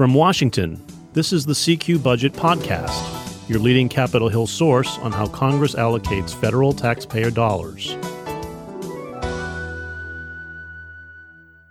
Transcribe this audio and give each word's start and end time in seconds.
From 0.00 0.14
Washington, 0.14 0.82
this 1.12 1.30
is 1.30 1.44
the 1.44 1.52
CQ 1.52 2.02
Budget 2.02 2.32
Podcast, 2.32 3.50
your 3.50 3.58
leading 3.58 3.86
Capitol 3.86 4.30
Hill 4.30 4.46
source 4.46 4.96
on 5.00 5.12
how 5.12 5.26
Congress 5.26 5.74
allocates 5.74 6.34
federal 6.34 6.72
taxpayer 6.72 7.30
dollars. 7.30 7.94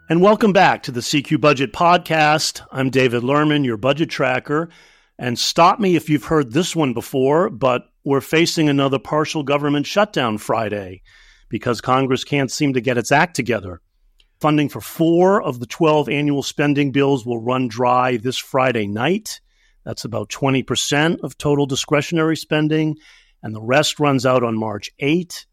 And 0.08 0.22
welcome 0.22 0.54
back 0.54 0.84
to 0.84 0.92
the 0.92 1.00
CQ 1.00 1.42
Budget 1.42 1.74
Podcast. 1.74 2.62
I'm 2.72 2.92
David 2.92 3.24
Lerman, 3.24 3.66
your 3.66 3.78
budget 3.78 4.12
tracker. 4.12 4.70
And 5.18 5.40
stop 5.40 5.80
me 5.80 5.96
if 5.96 6.08
you've 6.08 6.26
heard 6.26 6.54
this 6.54 6.76
one 6.76 6.94
before, 6.94 7.50
but 7.50 7.90
we're 8.04 8.22
facing 8.22 8.70
another 8.70 9.00
partial 9.00 9.42
government 9.42 9.88
shutdown 9.88 10.38
Friday 10.38 11.02
because 11.50 11.82
Congress 11.82 12.24
can't 12.24 12.52
seem 12.52 12.74
to 12.74 12.82
get 12.82 13.00
its 13.00 13.12
act 13.12 13.36
together. 13.36 13.82
Funding 14.40 14.70
for 14.70 14.80
four 14.80 15.42
of 15.42 15.60
the 15.60 15.66
12 15.66 16.08
annual 16.08 16.44
spending 16.44 16.94
bills 16.94 17.26
will 17.26 17.42
run 17.42 17.68
dry 17.68 18.16
this 18.16 18.38
Friday 18.38 18.88
night. 18.88 19.42
That's 19.84 20.06
about 20.06 20.30
20% 20.30 21.20
of 21.24 21.38
total 21.38 21.66
discretionary 21.66 22.38
spending, 22.38 22.96
and 23.44 23.54
the 23.54 23.62
rest 23.62 24.00
runs 24.00 24.26
out 24.26 24.44
on 24.44 24.58
March 24.58 24.92
8. 25.00 25.46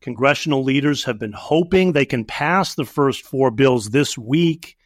Congressional 0.00 0.62
leaders 0.62 1.02
have 1.04 1.18
been 1.18 1.32
hoping 1.32 1.92
they 1.92 2.06
can 2.06 2.24
pass 2.24 2.76
the 2.76 2.84
first 2.84 3.24
four 3.24 3.50
bills 3.50 3.90
this 3.90 4.16
week, 4.16 4.76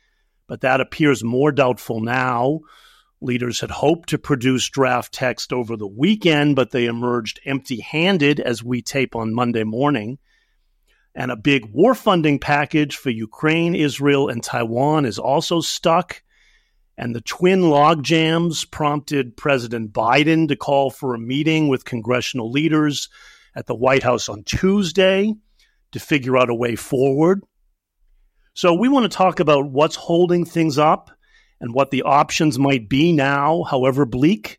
but 0.47 0.63
that 0.63 0.81
appears 0.81 1.23
more 1.23 1.53
doubtful 1.53 2.01
now. 2.01 2.61
Leaders 3.21 3.61
had 3.61 3.71
hoped 3.71 4.09
to 4.11 4.19
produce 4.19 4.67
draft 4.71 5.13
text 5.13 5.53
over 5.53 5.77
the 5.77 5.87
weekend, 5.87 6.57
but 6.57 6.71
they 6.71 6.87
emerged 6.87 7.41
empty 7.45 7.81
handed 7.81 8.41
as 8.41 8.65
we 8.65 8.81
tape 8.81 9.15
on 9.15 9.35
Monday 9.35 9.65
morning. 9.65 10.19
And 11.17 11.31
a 11.31 11.37
big 11.37 11.65
war 11.73 11.95
funding 11.95 12.39
package 12.39 12.97
for 12.97 13.09
Ukraine, 13.09 13.75
Israel, 13.75 14.29
and 14.29 14.43
Taiwan 14.43 15.07
is 15.07 15.19
also 15.19 15.63
stuck. 15.63 16.23
And 16.99 17.15
the 17.15 17.23
twin 17.23 17.71
log 17.71 18.03
jams 18.03 18.67
prompted 18.67 19.35
President 19.35 19.95
Biden 19.95 20.47
to 20.49 20.57
call 20.57 20.91
for 20.91 21.15
a 21.15 21.19
meeting 21.19 21.69
with 21.69 21.87
congressional 21.87 22.51
leaders 22.51 23.09
at 23.55 23.67
the 23.67 23.75
White 23.75 24.03
House 24.03 24.29
on 24.29 24.45
Tuesday 24.45 25.33
to 25.93 25.99
figure 25.99 26.37
out 26.37 26.51
a 26.51 26.55
way 26.55 26.77
forward. 26.77 27.43
So, 28.53 28.75
we 28.75 28.89
want 28.89 29.11
to 29.11 29.17
talk 29.17 29.41
about 29.41 29.71
what's 29.71 29.97
holding 29.97 30.45
things 30.45 30.77
up 30.79 31.11
and 31.61 31.73
what 31.73 31.91
the 31.91 32.03
options 32.03 32.59
might 32.59 32.91
be 32.91 33.13
now, 33.13 33.63
however 33.63 34.05
bleak. 34.05 34.59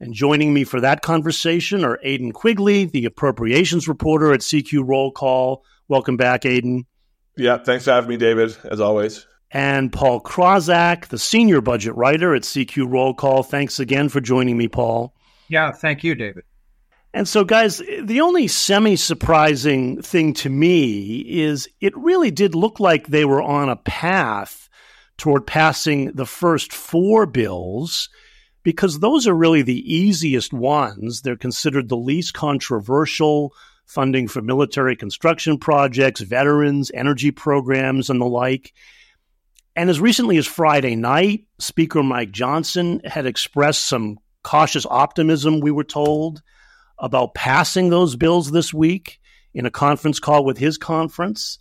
And 0.00 0.12
joining 0.12 0.52
me 0.52 0.64
for 0.64 0.80
that 0.80 1.02
conversation 1.02 1.84
are 1.84 2.00
Aidan 2.02 2.32
Quigley, 2.32 2.84
the 2.84 3.04
appropriations 3.04 3.86
reporter 3.86 4.32
at 4.32 4.40
CQ 4.40 4.86
Roll 4.86 5.12
Call, 5.12 5.64
Welcome 5.88 6.16
back, 6.16 6.46
Aidan. 6.46 6.86
Yeah, 7.36 7.58
thanks 7.58 7.84
for 7.84 7.92
having 7.92 8.10
me, 8.10 8.16
David, 8.16 8.56
as 8.64 8.80
always. 8.80 9.26
And 9.50 9.92
Paul 9.92 10.20
Krawzak, 10.20 11.08
the 11.08 11.18
senior 11.18 11.60
budget 11.60 11.94
writer 11.94 12.34
at 12.34 12.42
CQ 12.42 12.90
Roll 12.90 13.14
Call. 13.14 13.42
Thanks 13.42 13.78
again 13.78 14.08
for 14.08 14.20
joining 14.20 14.56
me, 14.56 14.68
Paul. 14.68 15.14
Yeah, 15.48 15.72
thank 15.72 16.02
you, 16.02 16.14
David. 16.14 16.44
And 17.12 17.28
so, 17.28 17.44
guys, 17.44 17.80
the 18.02 18.20
only 18.20 18.48
semi 18.48 18.96
surprising 18.96 20.02
thing 20.02 20.34
to 20.34 20.50
me 20.50 21.20
is 21.20 21.68
it 21.80 21.96
really 21.96 22.32
did 22.32 22.56
look 22.56 22.80
like 22.80 23.06
they 23.06 23.24
were 23.24 23.42
on 23.42 23.68
a 23.68 23.76
path 23.76 24.68
toward 25.16 25.46
passing 25.46 26.10
the 26.12 26.26
first 26.26 26.72
four 26.72 27.26
bills 27.26 28.08
because 28.64 28.98
those 28.98 29.28
are 29.28 29.34
really 29.34 29.62
the 29.62 29.94
easiest 29.94 30.52
ones. 30.52 31.20
They're 31.20 31.36
considered 31.36 31.88
the 31.88 31.96
least 31.96 32.34
controversial 32.34 33.52
funding 33.86 34.28
for 34.28 34.42
military 34.42 34.96
construction 34.96 35.58
projects, 35.58 36.20
veterans, 36.20 36.90
energy 36.94 37.30
programs, 37.30 38.10
and 38.10 38.20
the 38.20 38.26
like. 38.26 38.72
And 39.76 39.90
as 39.90 40.00
recently 40.00 40.36
as 40.36 40.46
Friday 40.46 40.96
night, 40.96 41.46
Speaker 41.58 42.02
Mike 42.02 42.30
Johnson 42.30 43.00
had 43.04 43.26
expressed 43.26 43.84
some 43.84 44.18
cautious 44.42 44.86
optimism, 44.86 45.60
we 45.60 45.70
were 45.70 45.84
told, 45.84 46.42
about 46.98 47.34
passing 47.34 47.90
those 47.90 48.14
bills 48.16 48.50
this 48.50 48.72
week 48.72 49.20
in 49.52 49.66
a 49.66 49.70
conference 49.70 50.20
call 50.20 50.44
with 50.44 50.58
his 50.58 50.78
conference. 50.78 51.58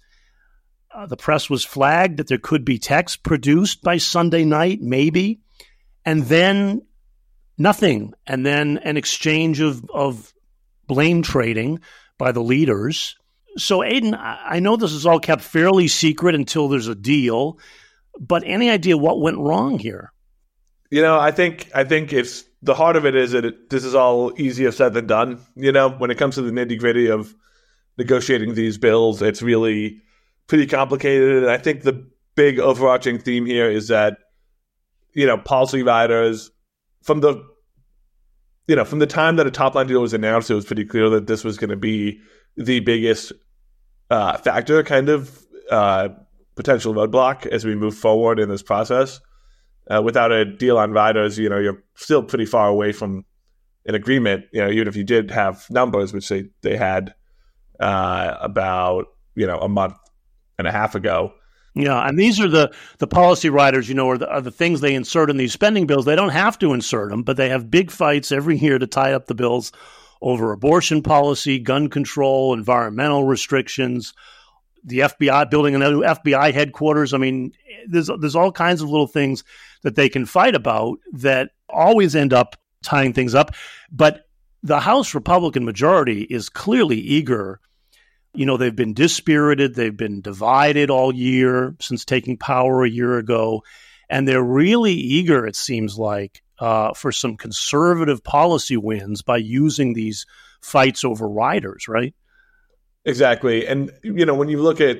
Uh, 0.93 1.07
the 1.07 1.17
press 1.17 1.49
was 1.49 1.65
flagged 1.65 2.17
that 2.17 2.27
there 2.27 2.37
could 2.37 2.63
be 2.63 2.77
text 2.77 3.23
produced 3.23 3.81
by 3.81 3.97
Sunday 3.97 4.45
night, 4.45 4.79
maybe, 4.79 5.39
and 6.05 6.23
then 6.23 6.83
nothing, 7.57 8.13
and 8.27 8.45
then 8.45 8.77
an 8.79 8.95
exchange 8.95 9.59
of, 9.59 9.83
of 9.91 10.33
blame 10.87 11.23
trading 11.23 11.79
by 12.17 12.31
the 12.31 12.41
leaders. 12.41 13.15
So, 13.57 13.83
Aidan, 13.83 14.15
I 14.17 14.59
know 14.59 14.75
this 14.75 14.93
is 14.93 15.05
all 15.05 15.19
kept 15.19 15.41
fairly 15.41 15.87
secret 15.87 16.33
until 16.33 16.67
there's 16.67 16.87
a 16.87 16.95
deal, 16.95 17.59
but 18.19 18.43
any 18.45 18.69
idea 18.69 18.97
what 18.97 19.21
went 19.21 19.37
wrong 19.37 19.77
here? 19.77 20.11
You 20.89 21.01
know, 21.01 21.19
I 21.19 21.31
think 21.31 21.69
I 21.73 21.83
think 21.83 22.13
it's 22.13 22.45
the 22.61 22.73
heart 22.73 22.95
of 22.95 23.05
it 23.05 23.15
is 23.15 23.31
that 23.31 23.45
it, 23.45 23.69
this 23.69 23.83
is 23.83 23.95
all 23.95 24.31
easier 24.39 24.71
said 24.71 24.93
than 24.93 25.07
done. 25.07 25.39
You 25.55 25.71
know, 25.71 25.89
when 25.89 26.11
it 26.11 26.17
comes 26.17 26.35
to 26.35 26.41
the 26.41 26.51
nitty 26.51 26.79
gritty 26.79 27.09
of 27.09 27.33
negotiating 27.97 28.55
these 28.55 28.77
bills, 28.77 29.21
it's 29.21 29.41
really 29.41 30.01
pretty 30.47 30.67
complicated. 30.67 31.43
And 31.43 31.51
I 31.51 31.57
think 31.57 31.81
the 31.81 32.07
big 32.35 32.59
overarching 32.59 33.19
theme 33.19 33.45
here 33.45 33.69
is 33.69 33.89
that 33.89 34.17
you 35.13 35.27
know 35.27 35.37
policy 35.37 35.83
writers 35.83 36.51
from 37.03 37.19
the 37.21 37.43
you 38.67 38.75
know, 38.75 38.85
from 38.85 38.99
the 38.99 39.07
time 39.07 39.35
that 39.35 39.47
a 39.47 39.51
top 39.51 39.75
line 39.75 39.87
deal 39.87 40.01
was 40.01 40.13
announced, 40.13 40.49
it 40.49 40.55
was 40.55 40.65
pretty 40.65 40.85
clear 40.85 41.09
that 41.09 41.27
this 41.27 41.43
was 41.43 41.57
going 41.57 41.69
to 41.69 41.75
be 41.77 42.19
the 42.55 42.79
biggest 42.79 43.33
uh, 44.09 44.37
factor, 44.37 44.83
kind 44.83 45.09
of 45.09 45.45
uh, 45.69 46.09
potential 46.55 46.93
roadblock 46.93 47.45
as 47.45 47.65
we 47.65 47.75
move 47.75 47.95
forward 47.95 48.39
in 48.39 48.49
this 48.49 48.63
process. 48.63 49.19
Uh, 49.89 50.01
without 50.01 50.31
a 50.31 50.45
deal 50.45 50.77
on 50.77 50.93
riders, 50.93 51.37
you 51.37 51.49
know, 51.49 51.59
you're 51.59 51.83
still 51.95 52.23
pretty 52.23 52.45
far 52.45 52.69
away 52.69 52.93
from 52.93 53.25
an 53.85 53.95
agreement. 53.95 54.45
You 54.53 54.61
know, 54.61 54.69
even 54.69 54.87
if 54.87 54.95
you 54.95 55.03
did 55.03 55.29
have 55.31 55.69
numbers, 55.69 56.13
which 56.13 56.29
they 56.29 56.45
they 56.61 56.77
had 56.77 57.13
uh, 57.81 58.37
about 58.39 59.07
you 59.35 59.45
know 59.45 59.57
a 59.59 59.67
month 59.67 59.97
and 60.57 60.67
a 60.67 60.71
half 60.71 60.95
ago. 60.95 61.33
Yeah, 61.75 62.07
and 62.07 62.19
these 62.19 62.39
are 62.39 62.47
the 62.47 62.71
the 62.99 63.07
policy 63.07 63.49
riders, 63.49 63.89
you 63.89 63.95
know, 63.95 64.09
are 64.09 64.17
the, 64.17 64.29
are 64.29 64.41
the 64.41 64.51
things 64.51 64.79
they 64.79 64.93
insert 64.93 65.29
in 65.29 65.37
these 65.37 65.53
spending 65.53 65.87
bills. 65.87 66.05
They 66.05 66.15
don't 66.15 66.29
have 66.29 66.59
to 66.59 66.73
insert 66.73 67.09
them, 67.09 67.23
but 67.23 67.35
they 67.35 67.49
have 67.49 67.71
big 67.71 67.89
fights 67.89 68.31
every 68.31 68.57
year 68.57 68.77
to 68.77 68.85
tie 68.85 69.13
up 69.13 69.25
the 69.25 69.35
bills 69.35 69.71
over 70.21 70.51
abortion 70.51 71.01
policy, 71.01 71.59
gun 71.59 71.89
control, 71.89 72.53
environmental 72.53 73.25
restrictions, 73.25 74.13
the 74.83 74.99
FBI 74.99 75.49
building 75.49 75.73
a 75.75 75.79
new 75.79 76.01
FBI 76.01 76.53
headquarters. 76.53 77.13
I 77.13 77.17
mean, 77.17 77.53
there's 77.87 78.09
there's 78.19 78.35
all 78.35 78.51
kinds 78.51 78.81
of 78.81 78.89
little 78.89 79.07
things 79.07 79.43
that 79.81 79.95
they 79.95 80.09
can 80.09 80.25
fight 80.25 80.55
about 80.55 80.99
that 81.13 81.51
always 81.69 82.15
end 82.15 82.33
up 82.33 82.55
tying 82.83 83.13
things 83.13 83.33
up. 83.33 83.55
But 83.91 84.27
the 84.61 84.79
House 84.79 85.13
Republican 85.15 85.65
majority 85.65 86.21
is 86.23 86.49
clearly 86.49 86.97
eager 86.97 87.59
you 88.33 88.45
know, 88.45 88.57
they've 88.57 88.75
been 88.75 88.93
dispirited, 88.93 89.75
they've 89.75 89.95
been 89.95 90.21
divided 90.21 90.89
all 90.89 91.13
year 91.13 91.75
since 91.79 92.03
taking 92.03 92.37
power 92.37 92.83
a 92.83 92.89
year 92.89 93.17
ago. 93.17 93.63
And 94.09 94.27
they're 94.27 94.43
really 94.43 94.93
eager, 94.93 95.45
it 95.45 95.55
seems 95.55 95.97
like, 95.97 96.43
uh, 96.59 96.93
for 96.93 97.11
some 97.11 97.37
conservative 97.37 98.23
policy 98.23 98.77
wins 98.77 99.21
by 99.21 99.37
using 99.37 99.93
these 99.93 100.25
fights 100.61 101.03
over 101.03 101.27
riders, 101.27 101.87
right? 101.87 102.13
Exactly. 103.05 103.67
And, 103.67 103.91
you 104.03 104.25
know, 104.25 104.33
when 104.33 104.49
you 104.49 104.61
look 104.61 104.79
at 104.81 104.99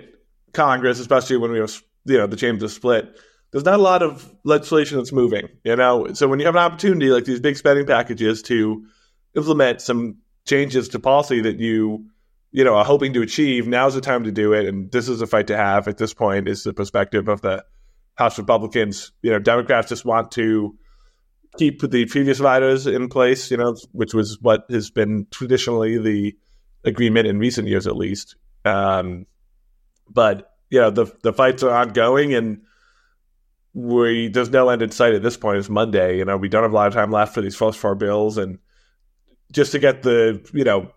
Congress, 0.54 1.00
especially 1.00 1.38
when 1.38 1.52
we 1.52 1.60
have, 1.60 1.82
you 2.06 2.18
know, 2.18 2.28
the 2.28 2.36
chambers 2.36 2.74
split, 2.74 3.18
there's 3.52 3.66
not 3.66 3.80
a 3.80 3.84
lot 3.84 4.02
of 4.02 4.30
legislation 4.44 4.98
that's 4.98 5.12
moving, 5.12 5.48
you 5.64 5.76
know? 5.76 6.12
So 6.14 6.28
when 6.28 6.40
you 6.40 6.46
have 6.46 6.56
an 6.56 6.62
opportunity 6.62 7.10
like 7.10 7.26
these 7.26 7.40
big 7.40 7.56
spending 7.56 7.86
packages 7.86 8.42
to 8.44 8.86
implement 9.36 9.82
some 9.82 10.18
changes 10.46 10.90
to 10.90 11.00
policy 11.00 11.42
that 11.42 11.60
you 11.60 12.08
you 12.54 12.64
know, 12.64 12.82
hoping 12.84 13.14
to 13.14 13.22
achieve. 13.24 13.68
Now's 13.68 13.96
the 13.96 14.02
time 14.02 14.24
to 14.24 14.32
do 14.32 14.54
it, 14.54 14.68
and 14.68 14.90
this 14.92 15.10
is 15.10 15.22
a 15.22 15.28
fight 15.28 15.48
to 15.48 15.58
have 15.58 15.88
at 15.88 15.98
this 15.98 16.14
point. 16.14 16.48
Is 16.48 16.64
the 16.64 16.72
perspective 16.72 17.28
of 17.28 17.42
the 17.42 17.66
House 18.16 18.38
Republicans? 18.38 19.12
You 19.24 19.32
know, 19.32 19.40
Democrats 19.40 19.90
just 19.90 20.06
want 20.06 20.32
to 20.34 20.78
keep 21.58 21.82
the 21.82 22.06
previous 22.06 22.40
riders 22.40 22.86
in 22.86 23.10
place. 23.10 23.50
You 23.50 23.58
know, 23.58 23.76
which 23.92 24.14
was 24.14 24.38
what 24.40 24.66
has 24.70 24.92
been 24.92 25.26
traditionally 25.32 25.98
the 25.98 26.38
agreement 26.84 27.28
in 27.28 27.40
recent 27.40 27.68
years, 27.68 27.88
at 27.88 27.98
least. 27.98 28.36
Um, 28.64 29.26
but 30.08 30.54
you 30.70 30.80
know, 30.80 30.92
the 30.92 31.12
the 31.24 31.34
fights 31.34 31.64
are 31.64 31.74
ongoing, 31.74 32.36
and 32.36 32.62
we 33.74 34.28
there's 34.28 34.52
no 34.52 34.70
end 34.70 34.84
in 34.84 34.92
sight 34.92 35.16
at 35.16 35.24
this 35.24 35.38
point. 35.38 35.58
It's 35.58 35.70
Monday. 35.70 36.20
You 36.20 36.26
know, 36.26 36.38
we 36.38 36.50
don't 36.50 36.62
have 36.62 36.72
a 36.72 36.76
lot 36.76 36.88
of 36.88 36.94
time 36.94 37.10
left 37.10 37.34
for 37.34 37.42
these 37.42 37.56
first 37.56 37.80
four 37.80 37.96
bills, 37.96 38.38
and 38.38 38.60
just 39.52 39.72
to 39.72 39.80
get 39.80 40.04
the 40.04 40.48
you 40.54 40.64
know 40.64 40.92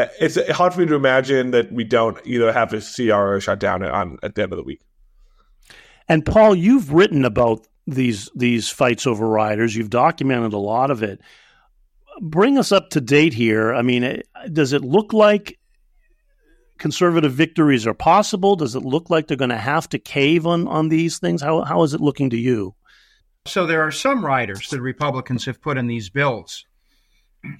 Uh, 0.00 0.08
it's 0.20 0.36
uh, 0.36 0.52
hard 0.52 0.72
for 0.72 0.80
me 0.80 0.86
to 0.86 0.94
imagine 0.94 1.50
that 1.50 1.70
we 1.72 1.84
don't 1.84 2.18
either 2.24 2.52
have 2.52 2.72
a 2.72 2.80
CR 2.80 3.12
or 3.12 3.36
a 3.36 3.40
shutdown 3.40 3.82
on 3.82 4.18
at 4.22 4.34
the 4.34 4.42
end 4.42 4.52
of 4.52 4.56
the 4.56 4.64
week. 4.64 4.80
And 6.08 6.24
Paul, 6.24 6.54
you've 6.54 6.92
written 6.92 7.24
about 7.24 7.66
these 7.86 8.30
these 8.34 8.68
fights 8.68 9.06
over 9.06 9.28
riders. 9.28 9.76
You've 9.76 9.90
documented 9.90 10.52
a 10.52 10.58
lot 10.58 10.90
of 10.90 11.02
it. 11.02 11.20
Bring 12.20 12.58
us 12.58 12.72
up 12.72 12.90
to 12.90 13.00
date 13.00 13.34
here. 13.34 13.74
I 13.74 13.82
mean, 13.82 14.22
does 14.52 14.72
it 14.72 14.82
look 14.82 15.12
like 15.12 15.58
conservative 16.78 17.32
victories 17.32 17.86
are 17.86 17.94
possible? 17.94 18.56
Does 18.56 18.74
it 18.74 18.82
look 18.84 19.10
like 19.10 19.26
they're 19.26 19.36
going 19.36 19.50
to 19.50 19.56
have 19.56 19.88
to 19.90 19.98
cave 19.98 20.46
on 20.46 20.66
on 20.66 20.88
these 20.88 21.18
things? 21.18 21.42
How 21.42 21.62
how 21.62 21.82
is 21.82 21.94
it 21.94 22.00
looking 22.00 22.30
to 22.30 22.38
you? 22.38 22.74
So 23.46 23.66
there 23.66 23.82
are 23.82 23.92
some 23.92 24.24
riders 24.24 24.68
that 24.70 24.80
Republicans 24.80 25.44
have 25.46 25.60
put 25.60 25.78
in 25.78 25.86
these 25.86 26.10
bills 26.10 26.66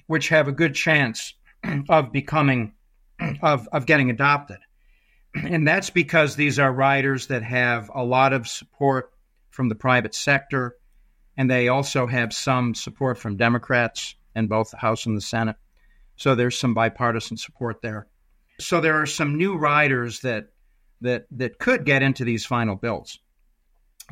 which 0.07 0.29
have 0.29 0.47
a 0.47 0.51
good 0.51 0.75
chance 0.75 1.33
of 1.89 2.11
becoming 2.11 2.73
of 3.41 3.67
of 3.71 3.85
getting 3.85 4.09
adopted. 4.09 4.59
And 5.33 5.65
that's 5.65 5.89
because 5.89 6.35
these 6.35 6.59
are 6.59 6.69
riders 6.69 7.27
that 7.27 7.41
have 7.41 7.89
a 7.95 8.03
lot 8.03 8.33
of 8.33 8.49
support 8.49 9.13
from 9.49 9.69
the 9.69 9.75
private 9.75 10.13
sector 10.13 10.75
and 11.37 11.49
they 11.49 11.69
also 11.69 12.07
have 12.07 12.33
some 12.33 12.75
support 12.75 13.17
from 13.17 13.37
Democrats 13.37 14.15
in 14.35 14.47
both 14.47 14.71
the 14.71 14.77
House 14.77 15.05
and 15.05 15.15
the 15.15 15.21
Senate. 15.21 15.55
So 16.15 16.35
there's 16.35 16.57
some 16.57 16.73
bipartisan 16.73 17.37
support 17.37 17.81
there. 17.81 18.07
So 18.59 18.81
there 18.81 19.01
are 19.01 19.07
some 19.07 19.37
new 19.37 19.57
riders 19.57 20.19
that 20.21 20.49
that 21.01 21.25
that 21.31 21.57
could 21.57 21.83
get 21.83 22.03
into 22.03 22.25
these 22.25 22.45
final 22.45 22.75
bills. 22.75 23.17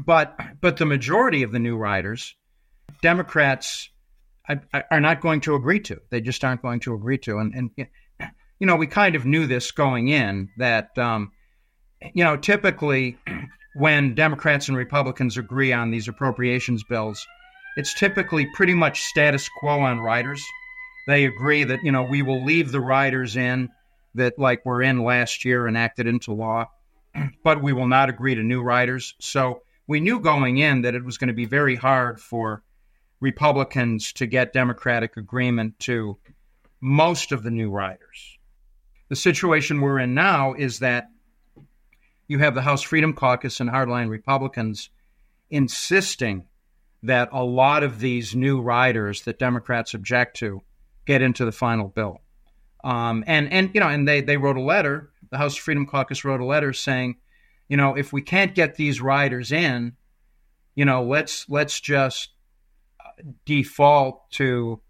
But 0.03 0.39
but 0.59 0.77
the 0.77 0.85
majority 0.85 1.43
of 1.43 1.51
the 1.51 1.59
new 1.59 1.77
riders, 1.77 2.35
Democrats 3.01 3.89
are 4.91 4.99
not 4.99 5.21
going 5.21 5.41
to 5.41 5.55
agree 5.55 5.79
to. 5.81 5.99
They 6.09 6.21
just 6.21 6.43
aren't 6.43 6.61
going 6.61 6.79
to 6.81 6.93
agree 6.93 7.17
to. 7.19 7.37
And, 7.37 7.53
and 7.53 7.87
you 8.59 8.67
know, 8.67 8.75
we 8.75 8.87
kind 8.87 9.15
of 9.15 9.25
knew 9.25 9.47
this 9.47 9.71
going 9.71 10.09
in 10.09 10.49
that, 10.57 10.97
um, 10.97 11.31
you 12.13 12.23
know, 12.23 12.37
typically 12.37 13.17
when 13.75 14.15
Democrats 14.15 14.67
and 14.67 14.77
Republicans 14.77 15.37
agree 15.37 15.71
on 15.71 15.91
these 15.91 16.07
appropriations 16.07 16.83
bills, 16.83 17.25
it's 17.77 17.93
typically 17.93 18.47
pretty 18.55 18.73
much 18.73 19.03
status 19.03 19.49
quo 19.59 19.79
on 19.79 19.99
riders. 19.99 20.43
They 21.07 21.25
agree 21.25 21.63
that, 21.63 21.79
you 21.83 21.91
know, 21.91 22.03
we 22.03 22.21
will 22.21 22.43
leave 22.43 22.71
the 22.71 22.81
riders 22.81 23.37
in 23.37 23.69
that, 24.15 24.37
like, 24.37 24.65
were 24.65 24.81
in 24.81 25.03
last 25.03 25.45
year 25.45 25.67
enacted 25.67 26.07
into 26.07 26.33
law, 26.33 26.65
but 27.43 27.63
we 27.63 27.73
will 27.73 27.87
not 27.87 28.09
agree 28.09 28.35
to 28.35 28.43
new 28.43 28.61
riders. 28.61 29.15
So 29.19 29.61
we 29.87 29.99
knew 29.99 30.19
going 30.19 30.57
in 30.57 30.81
that 30.81 30.95
it 30.95 31.05
was 31.05 31.17
going 31.17 31.29
to 31.29 31.33
be 31.33 31.45
very 31.45 31.75
hard 31.75 32.19
for 32.19 32.63
Republicans 33.19 34.13
to 34.13 34.25
get 34.25 34.53
Democratic 34.53 35.17
agreement 35.17 35.77
to 35.79 36.17
most 36.81 37.31
of 37.31 37.43
the 37.43 37.51
new 37.51 37.69
riders. 37.69 38.37
The 39.09 39.15
situation 39.15 39.81
we're 39.81 39.99
in 39.99 40.13
now 40.13 40.53
is 40.53 40.79
that 40.79 41.09
you 42.27 42.39
have 42.39 42.55
the 42.55 42.61
House 42.61 42.83
Freedom 42.83 43.13
Caucus 43.13 43.59
and 43.59 43.69
hardline 43.69 44.09
Republicans 44.09 44.89
insisting 45.49 46.45
that 47.03 47.29
a 47.31 47.43
lot 47.43 47.83
of 47.83 47.99
these 47.99 48.35
new 48.35 48.61
riders 48.61 49.23
that 49.23 49.39
Democrats 49.39 49.93
object 49.93 50.37
to 50.37 50.61
get 51.05 51.21
into 51.21 51.43
the 51.43 51.51
final 51.51 51.87
bill. 51.87 52.21
Um, 52.83 53.23
and 53.27 53.51
and 53.51 53.71
you 53.73 53.79
know, 53.79 53.89
and 53.89 54.07
they 54.07 54.21
they 54.21 54.37
wrote 54.37 54.57
a 54.57 54.61
letter. 54.61 55.09
The 55.31 55.37
House 55.37 55.55
Freedom 55.55 55.85
Caucus 55.85 56.23
wrote 56.23 56.39
a 56.39 56.45
letter 56.45 56.71
saying, 56.71 57.17
you 57.67 57.77
know, 57.77 57.95
if 57.95 58.13
we 58.13 58.21
can't 58.21 58.55
get 58.55 58.75
these 58.75 59.01
riders 59.01 59.51
in, 59.51 59.93
you 60.75 60.85
know, 60.85 61.03
let's 61.03 61.47
let's 61.49 61.79
just 61.81 62.29
default 63.45 64.29
to 64.31 64.81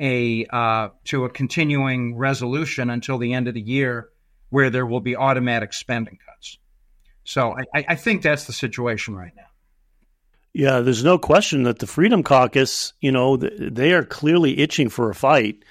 a 0.00 0.46
uh, 0.46 0.88
to 1.04 1.24
a 1.24 1.30
continuing 1.30 2.16
resolution 2.16 2.90
until 2.90 3.18
the 3.18 3.32
end 3.32 3.48
of 3.48 3.54
the 3.54 3.60
year, 3.60 4.10
where 4.50 4.70
there 4.70 4.86
will 4.86 5.00
be 5.00 5.16
automatic 5.16 5.72
spending 5.72 6.18
cuts. 6.24 6.58
So 7.24 7.54
I, 7.74 7.84
I 7.88 7.94
think 7.94 8.22
that's 8.22 8.44
the 8.44 8.52
situation 8.52 9.14
right 9.14 9.32
now. 9.36 9.42
Yeah, 10.54 10.80
there's 10.80 11.04
no 11.04 11.18
question 11.18 11.64
that 11.64 11.78
the 11.78 11.86
Freedom 11.86 12.22
Caucus, 12.22 12.94
you 13.00 13.12
know, 13.12 13.36
they 13.36 13.92
are 13.92 14.04
clearly 14.04 14.58
itching 14.58 14.88
for 14.88 15.10
a 15.10 15.14
fight. 15.14 15.64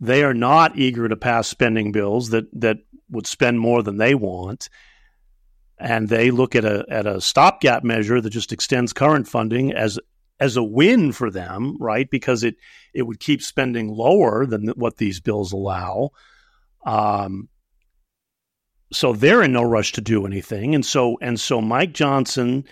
They 0.00 0.22
are 0.22 0.34
not 0.34 0.78
eager 0.78 1.08
to 1.08 1.16
pass 1.16 1.48
spending 1.48 1.92
bills 1.92 2.30
that 2.30 2.46
that 2.60 2.78
would 3.10 3.26
spend 3.26 3.60
more 3.60 3.82
than 3.82 3.98
they 3.98 4.14
want. 4.14 4.68
And 5.78 6.08
they 6.08 6.30
look 6.30 6.54
at 6.54 6.64
a 6.64 6.84
at 6.88 7.06
a 7.06 7.20
stopgap 7.20 7.82
measure 7.82 8.20
that 8.20 8.30
just 8.30 8.52
extends 8.52 8.92
current 8.92 9.26
funding 9.26 9.72
as 9.72 9.98
as 10.42 10.56
a 10.56 10.62
win 10.62 11.12
for 11.12 11.30
them, 11.30 11.76
right? 11.78 12.10
Because 12.10 12.42
it 12.42 12.56
it 12.92 13.02
would 13.02 13.20
keep 13.20 13.40
spending 13.40 13.88
lower 13.88 14.44
than 14.44 14.66
what 14.70 14.96
these 14.96 15.20
bills 15.20 15.52
allow. 15.52 16.10
Um, 16.84 17.48
so 18.92 19.12
they're 19.12 19.44
in 19.44 19.52
no 19.52 19.62
rush 19.62 19.92
to 19.92 20.00
do 20.00 20.26
anything, 20.26 20.74
and 20.74 20.84
so 20.84 21.16
and 21.22 21.38
so 21.38 21.60
Mike 21.60 21.92
Johnson, 21.92 22.64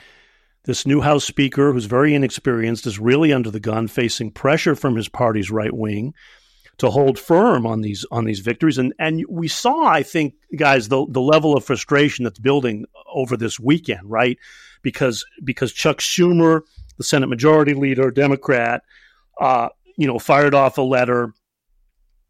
this 0.64 0.84
new 0.84 1.00
House 1.00 1.24
Speaker 1.24 1.72
who's 1.72 1.84
very 1.84 2.12
inexperienced, 2.12 2.88
is 2.88 2.98
really 2.98 3.32
under 3.32 3.52
the 3.52 3.60
gun, 3.60 3.86
facing 3.86 4.32
pressure 4.32 4.74
from 4.74 4.96
his 4.96 5.08
party's 5.08 5.52
right 5.52 5.72
wing 5.72 6.12
to 6.78 6.90
hold 6.90 7.20
firm 7.20 7.66
on 7.66 7.82
these 7.82 8.04
on 8.10 8.24
these 8.24 8.40
victories. 8.40 8.78
And 8.78 8.92
and 8.98 9.24
we 9.28 9.46
saw, 9.46 9.86
I 9.86 10.02
think, 10.02 10.34
guys, 10.56 10.88
the 10.88 11.06
the 11.08 11.20
level 11.20 11.56
of 11.56 11.64
frustration 11.64 12.24
that's 12.24 12.40
building 12.40 12.84
over 13.14 13.36
this 13.36 13.60
weekend, 13.60 14.10
right? 14.10 14.38
Because 14.82 15.24
because 15.44 15.72
Chuck 15.72 15.98
Schumer 15.98 16.62
the 17.00 17.04
Senate 17.04 17.30
Majority 17.30 17.72
Leader, 17.72 18.10
Democrat, 18.10 18.82
uh, 19.40 19.70
you 19.96 20.06
know, 20.06 20.18
fired 20.18 20.54
off 20.54 20.76
a 20.76 20.82
letter, 20.82 21.32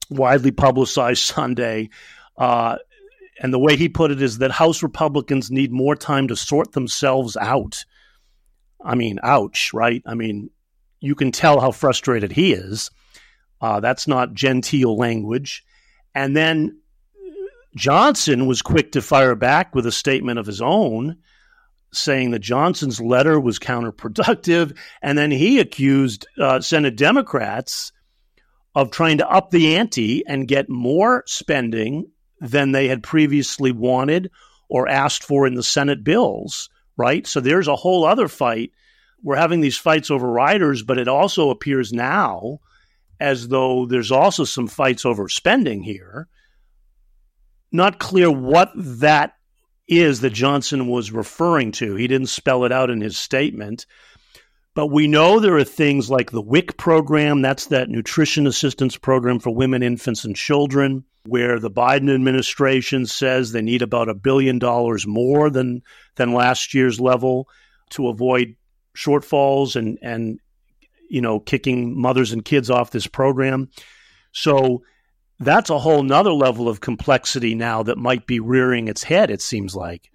widely 0.09 0.53
publicized 0.53 1.25
Sunday. 1.25 1.91
Uh, 2.37 2.79
and 3.41 3.53
the 3.53 3.59
way 3.59 3.75
he 3.77 3.89
put 3.89 4.13
it 4.13 4.23
is 4.23 4.39
that 4.39 4.53
House 4.53 4.85
Republicans 4.85 5.51
need 5.51 5.73
more 5.73 5.97
time 5.97 6.29
to 6.29 6.37
sort 6.37 6.71
themselves 6.71 7.37
out. 7.37 7.85
I 8.81 8.95
mean, 8.95 9.19
ouch, 9.25 9.73
right? 9.75 10.05
I 10.07 10.15
mean, 10.15 10.51
you 11.01 11.17
can 11.17 11.33
tell 11.33 11.59
how 11.59 11.73
frustrated 11.73 12.31
he 12.31 12.53
is. 12.53 12.93
Uh, 13.61 13.81
that's 13.81 14.07
not 14.07 14.35
genteel 14.35 14.97
language. 14.97 15.65
And 16.15 16.37
then 16.37 16.79
Johnson 17.75 18.47
was 18.47 18.63
quick 18.63 18.93
to 18.93 19.03
fire 19.03 19.35
back 19.35 19.75
with 19.75 19.85
a 19.85 19.93
statement 19.93 20.39
of 20.39 20.47
his 20.47 20.63
own 20.63 21.17
saying 21.93 22.31
that 22.31 22.41
Johnson's 22.41 23.01
letter 23.01 23.39
was 23.41 23.59
counterproductive. 23.59 24.77
And 25.03 25.17
then 25.19 25.31
he 25.31 25.59
accused 25.59 26.27
uh, 26.41 26.61
Senate 26.61 26.97
Democrats 26.97 27.93
of 28.75 28.91
trying 28.91 29.19
to 29.19 29.29
up 29.29 29.51
the 29.51 29.77
ante 29.77 30.25
and 30.27 30.49
get 30.49 30.69
more 30.69 31.25
spending 31.27 32.11
than 32.41 32.73
they 32.73 32.89
had 32.89 33.03
previously 33.03 33.73
wanted 33.73 34.31
or 34.69 34.89
asked 34.89 35.25
for 35.25 35.47
in 35.47 35.55
the 35.55 35.63
Senate 35.63 36.05
bills, 36.05 36.71
right? 36.97 37.27
So 37.27 37.41
there's 37.41 37.69
a 37.69 37.77
whole 37.77 38.05
other 38.05 38.29
fight. 38.29 38.71
We're 39.23 39.37
having 39.37 39.61
these 39.61 39.77
fights 39.77 40.11
over 40.11 40.31
riders, 40.31 40.83
but 40.83 40.99
it 40.99 41.09
also 41.09 41.51
appears 41.51 41.93
now 41.93 42.61
as 43.19 43.49
though 43.49 43.85
there's 43.85 44.13
also 44.13 44.45
some 44.45 44.69
fights 44.69 45.05
over 45.05 45.29
spending 45.29 45.83
here. 45.83 46.29
Not 47.73 47.99
clear 47.99 48.31
what 48.31 48.71
that 48.75 49.35
is 49.91 50.21
that 50.21 50.31
Johnson 50.31 50.87
was 50.87 51.11
referring 51.11 51.73
to. 51.73 51.97
He 51.97 52.07
didn't 52.07 52.29
spell 52.29 52.65
it 52.65 52.73
out 52.73 52.91
in 52.91 53.01
his 53.01 53.19
statement. 53.19 53.87
But 54.75 54.87
we 54.87 55.09
know 55.09 55.41
there 55.41 55.57
are 55.57 55.65
things 55.65 56.11
like 56.11 56.31
the 56.31 56.41
WIC 56.41 56.77
program, 56.77 57.43
that's 57.43 57.67
that 57.67 57.89
nutrition 57.89 58.47
assistance 58.47 58.97
program 58.97 59.41
for 59.41 59.53
women, 59.53 59.83
infants, 59.83 60.25
and 60.25 60.37
children, 60.37 61.05
where 61.27 61.59
the 61.59 61.71
Biden 61.71 62.15
administration 62.15 63.05
says 63.05 63.51
they 63.51 63.63
need 63.63 63.83
about 63.83 64.09
a 64.09 64.15
billion 64.15 64.61
dollars 64.61 65.07
more 65.07 65.51
than, 65.51 65.83
than 66.15 66.33
last 66.33 66.73
year's 66.73 67.01
level 67.01 67.49
to 67.91 68.09
avoid 68.09 68.55
shortfalls 68.97 69.75
and, 69.75 69.99
and 70.03 70.39
you 71.09 71.21
know, 71.21 71.41
kicking 71.41 72.01
mothers 72.01 72.31
and 72.31 72.45
kids 72.45 72.71
off 72.71 72.93
this 72.93 73.09
program. 73.09 73.69
So 74.31 74.83
that's 75.41 75.71
a 75.71 75.79
whole 75.79 76.03
nother 76.03 76.33
level 76.33 76.69
of 76.69 76.81
complexity 76.81 77.55
now 77.55 77.83
that 77.83 77.99
might 77.99 78.27
be 78.27 78.39
rearing 78.39 78.89
its 78.89 79.03
head, 79.03 79.31
it 79.31 79.41
seems 79.41 79.75
like. 79.75 80.11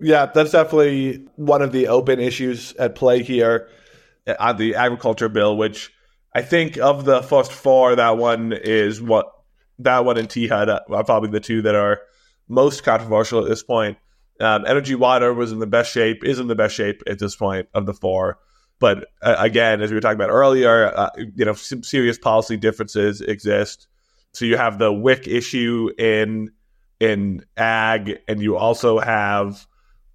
Yeah, 0.00 0.26
that's 0.26 0.52
definitely 0.52 1.26
one 1.34 1.60
of 1.60 1.72
the 1.72 1.88
open 1.88 2.20
issues 2.20 2.72
at 2.76 2.94
play 2.94 3.24
here 3.24 3.68
on 4.38 4.56
the 4.56 4.76
agriculture 4.76 5.28
bill, 5.28 5.56
which 5.56 5.92
I 6.32 6.42
think 6.42 6.78
of 6.78 7.04
the 7.04 7.22
first 7.22 7.52
four, 7.52 7.96
that 7.96 8.16
one 8.16 8.52
is 8.52 9.02
what 9.02 9.26
that 9.80 10.04
one 10.04 10.16
and 10.16 10.28
THUD 10.28 10.68
are 10.68 11.04
probably 11.04 11.30
the 11.30 11.40
two 11.40 11.62
that 11.62 11.74
are 11.74 12.00
most 12.48 12.84
controversial 12.84 13.42
at 13.42 13.48
this 13.48 13.62
point. 13.64 13.98
Um, 14.40 14.64
Energy 14.66 14.94
Water 14.94 15.34
was 15.34 15.50
in 15.50 15.58
the 15.58 15.66
best 15.66 15.92
shape, 15.92 16.24
is 16.24 16.38
in 16.38 16.46
the 16.46 16.54
best 16.54 16.74
shape 16.74 17.02
at 17.08 17.18
this 17.18 17.34
point 17.34 17.68
of 17.74 17.86
the 17.86 17.94
four. 17.94 18.38
But 18.80 19.08
uh, 19.22 19.36
again, 19.38 19.80
as 19.82 19.90
we 19.90 19.96
were 19.96 20.00
talking 20.00 20.16
about 20.16 20.30
earlier, 20.30 20.92
uh, 20.96 21.10
you 21.16 21.44
know, 21.44 21.54
some 21.54 21.82
serious 21.82 22.18
policy 22.18 22.56
differences 22.56 23.20
exist. 23.20 23.88
So 24.32 24.44
you 24.44 24.56
have 24.56 24.78
the 24.78 24.92
WIC 24.92 25.26
issue 25.26 25.90
in 25.98 26.52
in 27.00 27.44
ag, 27.56 28.18
and 28.28 28.42
you 28.42 28.56
also 28.56 28.98
have 28.98 29.66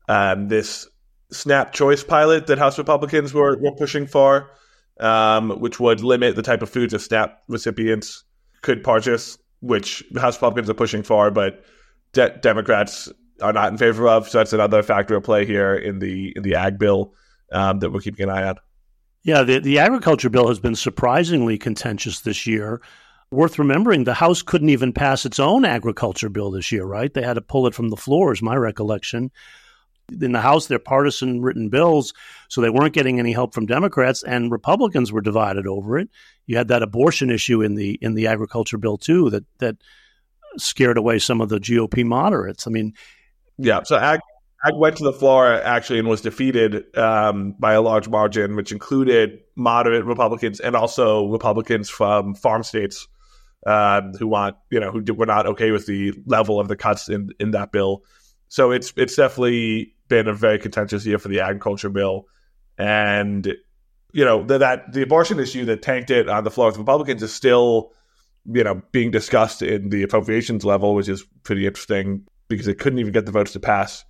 um, 0.09 0.47
this 0.47 0.87
SNAP 1.31 1.73
choice 1.73 2.03
pilot 2.03 2.47
that 2.47 2.57
House 2.57 2.77
Republicans 2.77 3.33
were, 3.33 3.57
were 3.57 3.75
pushing 3.75 4.05
for, 4.05 4.51
um, 4.99 5.49
which 5.61 5.79
would 5.79 6.01
limit 6.01 6.35
the 6.35 6.41
type 6.41 6.61
of 6.61 6.69
foods 6.69 6.91
that 6.91 6.99
SNAP 6.99 7.41
recipients 7.47 8.23
could 8.61 8.83
purchase, 8.83 9.37
which 9.61 10.03
House 10.17 10.35
Republicans 10.37 10.69
are 10.69 10.75
pushing 10.75 11.03
for, 11.03 11.31
but 11.31 11.63
de- 12.11 12.37
Democrats 12.37 13.09
are 13.41 13.53
not 13.53 13.71
in 13.71 13.77
favor 13.77 14.07
of. 14.07 14.29
So 14.29 14.37
that's 14.37 14.53
another 14.53 14.83
factor 14.83 15.17
at 15.17 15.23
play 15.23 15.45
here 15.45 15.73
in 15.75 15.99
the 15.99 16.33
in 16.35 16.43
the 16.43 16.55
ag 16.55 16.77
bill 16.77 17.13
um, 17.53 17.79
that 17.79 17.91
we're 17.91 18.01
keeping 18.01 18.23
an 18.23 18.29
eye 18.29 18.47
on. 18.47 18.55
Yeah, 19.23 19.43
the, 19.43 19.59
the 19.59 19.79
agriculture 19.79 20.29
bill 20.29 20.49
has 20.49 20.59
been 20.59 20.75
surprisingly 20.75 21.57
contentious 21.57 22.19
this 22.19 22.45
year. 22.45 22.81
Worth 23.31 23.57
remembering, 23.57 24.03
the 24.03 24.13
House 24.13 24.41
couldn't 24.41 24.69
even 24.69 24.93
pass 24.93 25.25
its 25.25 25.39
own 25.39 25.65
agriculture 25.65 26.29
bill 26.29 26.51
this 26.51 26.71
year, 26.71 26.85
right? 26.85 27.11
They 27.11 27.23
had 27.23 27.35
to 27.35 27.41
pull 27.41 27.65
it 27.65 27.73
from 27.73 27.89
the 27.89 27.97
floor, 27.97 28.33
is 28.33 28.41
my 28.41 28.55
recollection. 28.55 29.31
in 30.21 30.33
the 30.33 30.41
House, 30.41 30.67
they're 30.67 30.77
partisan 30.77 31.41
written 31.41 31.69
bills, 31.69 32.13
so 32.49 32.61
they 32.61 32.69
weren't 32.69 32.93
getting 32.93 33.17
any 33.17 33.31
help 33.31 33.53
from 33.53 33.65
Democrats, 33.65 34.23
and 34.23 34.51
Republicans 34.51 35.11
were 35.11 35.21
divided 35.21 35.65
over 35.67 35.97
it. 35.97 36.09
You 36.45 36.57
had 36.57 36.67
that 36.67 36.83
abortion 36.83 37.29
issue 37.29 37.61
in 37.61 37.75
the 37.75 37.97
in 38.01 38.13
the 38.13 38.27
agriculture 38.27 38.77
bill 38.77 38.97
too 38.97 39.29
that 39.29 39.45
that 39.59 39.77
scared 40.57 40.97
away 40.97 41.17
some 41.17 41.41
of 41.41 41.49
the 41.49 41.59
GOP 41.59 42.05
moderates. 42.05 42.67
I 42.67 42.71
mean, 42.71 42.93
yeah. 43.57 43.83
So 43.83 43.95
ag, 43.95 44.19
ag 44.65 44.75
went 44.75 44.97
to 44.97 45.03
the 45.03 45.13
floor 45.13 45.53
actually 45.53 45.99
and 45.99 46.07
was 46.07 46.21
defeated 46.21 46.95
um, 46.97 47.55
by 47.59 47.73
a 47.73 47.81
large 47.81 48.07
margin, 48.07 48.55
which 48.55 48.71
included 48.71 49.39
moderate 49.55 50.05
Republicans 50.05 50.59
and 50.59 50.75
also 50.75 51.27
Republicans 51.27 51.89
from 51.89 52.33
farm 52.33 52.63
states 52.63 53.07
um, 53.65 54.13
who 54.13 54.27
want 54.27 54.55
you 54.69 54.79
know 54.79 54.91
who 54.91 55.03
were 55.13 55.25
not 55.25 55.45
okay 55.45 55.71
with 55.71 55.85
the 55.85 56.13
level 56.25 56.59
of 56.59 56.67
the 56.67 56.75
cuts 56.75 57.09
in 57.09 57.29
in 57.39 57.51
that 57.51 57.71
bill. 57.71 58.03
So 58.47 58.71
it's 58.71 58.93
it's 58.95 59.15
definitely 59.15 59.95
been 60.07 60.27
a 60.27 60.33
very 60.33 60.59
contentious 60.59 61.05
year 61.05 61.19
for 61.19 61.27
the 61.27 61.41
agriculture 61.41 61.89
bill, 61.89 62.27
and 62.77 63.45
you 64.13 64.25
know 64.25 64.43
the, 64.43 64.57
that 64.59 64.93
the 64.93 65.01
abortion 65.01 65.39
issue 65.39 65.65
that 65.65 65.81
tanked 65.81 66.11
it 66.11 66.29
on 66.29 66.43
the 66.43 66.51
floor 66.51 66.67
with 66.67 66.77
Republicans 66.77 67.23
is 67.23 67.33
still 67.33 67.91
you 68.45 68.63
know 68.63 68.81
being 68.91 69.11
discussed 69.11 69.61
in 69.61 69.89
the 69.89 70.03
appropriations 70.03 70.65
level, 70.65 70.95
which 70.95 71.09
is 71.09 71.23
pretty 71.43 71.65
interesting 71.65 72.25
because 72.47 72.67
it 72.67 72.79
couldn't 72.79 72.99
even 72.99 73.13
get 73.13 73.25
the 73.25 73.31
votes 73.31 73.53
to 73.53 73.59
pass 73.59 74.03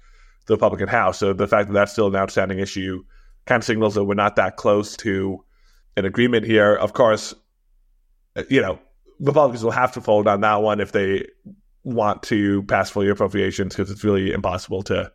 the 0.46 0.54
Republican 0.56 0.88
House. 0.88 1.18
So 1.20 1.34
the 1.34 1.48
fact 1.48 1.68
that 1.68 1.74
that's 1.74 1.92
still 1.92 2.08
an 2.08 2.16
outstanding 2.16 2.60
issue 2.60 3.04
kind 3.46 3.62
of 3.62 3.66
signals 3.66 3.96
that 3.96 4.06
we're 4.06 4.14
not 4.14 4.36
that 4.38 4.58
close 4.58 4.96
to 4.98 5.44
an 5.98 6.06
agreement 6.06 6.46
here. 6.46 6.76
Of 6.76 6.94
course, 6.94 7.34
you 8.50 8.62
know 8.62 8.80
Republicans 9.20 9.64
will 9.64 9.72
have 9.72 9.94
to 9.94 10.02
fold 10.02 10.28
on 10.28 10.42
that 10.42 10.62
one 10.62 10.80
if 10.80 10.92
they 10.92 11.28
want 11.84 12.24
to 12.24 12.64
pass 12.64 12.90
full 12.90 13.04
year 13.04 13.14
appropriations 13.14 13.76
because 13.76 13.92
it's 13.92 14.04
really 14.04 14.32
impossible 14.32 14.84
to 14.84 15.12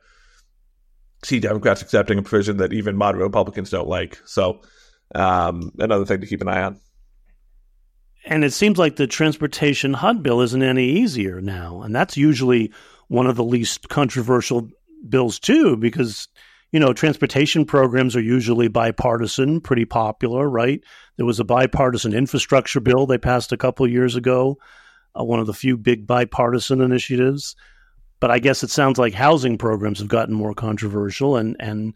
see 1.24 1.40
Democrats 1.40 1.82
accepting 1.82 2.18
a 2.18 2.22
provision 2.22 2.58
that 2.58 2.72
even 2.72 2.96
moderate 2.96 3.24
Republicans 3.24 3.70
don't 3.70 3.88
like. 3.88 4.20
So, 4.24 4.60
um, 5.14 5.72
another 5.78 6.04
thing 6.04 6.20
to 6.20 6.26
keep 6.26 6.40
an 6.42 6.48
eye 6.48 6.62
on. 6.62 6.80
And 8.24 8.44
it 8.44 8.52
seems 8.52 8.78
like 8.78 8.96
the 8.96 9.06
transportation 9.06 9.94
HUD 9.94 10.22
bill 10.22 10.42
isn't 10.42 10.62
any 10.62 10.84
easier 10.84 11.40
now. 11.40 11.82
And 11.82 11.94
that's 11.94 12.16
usually 12.16 12.72
one 13.08 13.26
of 13.26 13.36
the 13.36 13.44
least 13.44 13.88
controversial 13.88 14.68
bills, 15.08 15.38
too, 15.38 15.76
because, 15.76 16.28
you 16.72 16.80
know, 16.80 16.92
transportation 16.92 17.64
programs 17.64 18.16
are 18.16 18.20
usually 18.20 18.68
bipartisan, 18.68 19.60
pretty 19.60 19.84
popular, 19.84 20.48
right? 20.48 20.80
There 21.16 21.26
was 21.26 21.40
a 21.40 21.44
bipartisan 21.44 22.14
infrastructure 22.14 22.80
bill 22.80 23.06
they 23.06 23.18
passed 23.18 23.52
a 23.52 23.56
couple 23.56 23.86
years 23.88 24.16
ago 24.16 24.58
uh, 25.18 25.24
one 25.24 25.40
of 25.40 25.46
the 25.46 25.54
few 25.54 25.76
big 25.76 26.06
bipartisan 26.06 26.80
initiatives. 26.80 27.56
But 28.20 28.30
I 28.30 28.38
guess 28.38 28.62
it 28.62 28.70
sounds 28.70 28.98
like 28.98 29.14
housing 29.14 29.58
programs 29.58 30.00
have 30.00 30.08
gotten 30.08 30.34
more 30.34 30.54
controversial, 30.54 31.36
and 31.36 31.56
and 31.60 31.94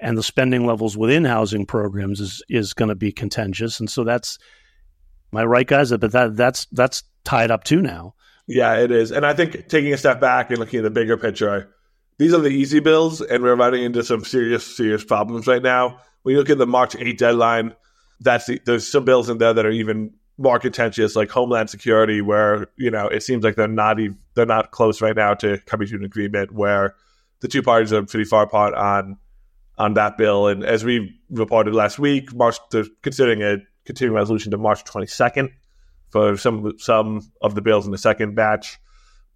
and 0.00 0.16
the 0.16 0.22
spending 0.22 0.64
levels 0.64 0.96
within 0.96 1.24
housing 1.24 1.66
programs 1.66 2.20
is 2.20 2.42
is 2.48 2.72
going 2.72 2.88
to 2.88 2.94
be 2.94 3.12
contentious, 3.12 3.78
and 3.78 3.90
so 3.90 4.02
that's 4.02 4.38
my 5.30 5.44
right, 5.44 5.66
guys. 5.66 5.90
But 5.90 6.12
that 6.12 6.36
that's 6.36 6.66
that's 6.72 7.02
tied 7.24 7.50
up 7.50 7.64
too 7.64 7.82
now. 7.82 8.14
Yeah, 8.46 8.76
it 8.76 8.90
is, 8.90 9.12
and 9.12 9.26
I 9.26 9.34
think 9.34 9.68
taking 9.68 9.92
a 9.92 9.98
step 9.98 10.20
back 10.20 10.48
and 10.48 10.58
looking 10.58 10.78
at 10.78 10.84
the 10.84 10.90
bigger 10.90 11.18
picture, 11.18 11.74
these 12.18 12.34
are 12.34 12.40
the 12.40 12.48
easy 12.48 12.80
bills, 12.80 13.20
and 13.20 13.42
we're 13.42 13.56
running 13.56 13.84
into 13.84 14.02
some 14.02 14.24
serious 14.24 14.64
serious 14.76 15.04
problems 15.04 15.46
right 15.46 15.62
now. 15.62 16.00
When 16.22 16.34
you 16.34 16.38
look 16.38 16.50
at 16.50 16.58
the 16.58 16.66
March 16.66 16.96
8 16.96 17.16
deadline, 17.16 17.74
that's 18.20 18.46
the, 18.46 18.60
there's 18.64 18.86
some 18.86 19.04
bills 19.04 19.28
in 19.28 19.38
there 19.38 19.54
that 19.54 19.64
are 19.64 19.70
even 19.70 20.12
more 20.36 20.58
contentious, 20.58 21.16
like 21.16 21.30
Homeland 21.30 21.70
Security, 21.70 22.20
where 22.20 22.68
you 22.76 22.90
know 22.90 23.08
it 23.08 23.22
seems 23.22 23.44
like 23.44 23.56
they're 23.56 23.68
not 23.68 23.98
even 24.00 24.18
they're 24.34 24.46
not 24.46 24.70
close 24.70 25.00
right 25.00 25.16
now 25.16 25.34
to 25.34 25.58
coming 25.66 25.88
to 25.88 25.96
an 25.96 26.04
agreement. 26.04 26.52
Where 26.52 26.94
the 27.40 27.48
two 27.48 27.62
parties 27.62 27.92
are 27.92 28.02
pretty 28.02 28.24
far 28.24 28.44
apart 28.44 28.74
on 28.74 29.18
on 29.78 29.94
that 29.94 30.18
bill. 30.18 30.48
And 30.48 30.64
as 30.64 30.84
we 30.84 31.18
reported 31.30 31.74
last 31.74 31.98
week, 31.98 32.34
March 32.34 32.58
they're 32.70 32.84
considering 33.02 33.42
a 33.42 33.58
continuing 33.84 34.16
resolution 34.16 34.50
to 34.50 34.58
March 34.58 34.84
22nd 34.84 35.50
for 36.10 36.36
some 36.36 36.74
some 36.78 37.30
of 37.40 37.54
the 37.54 37.62
bills 37.62 37.86
in 37.86 37.92
the 37.92 37.98
second 37.98 38.34
batch, 38.34 38.78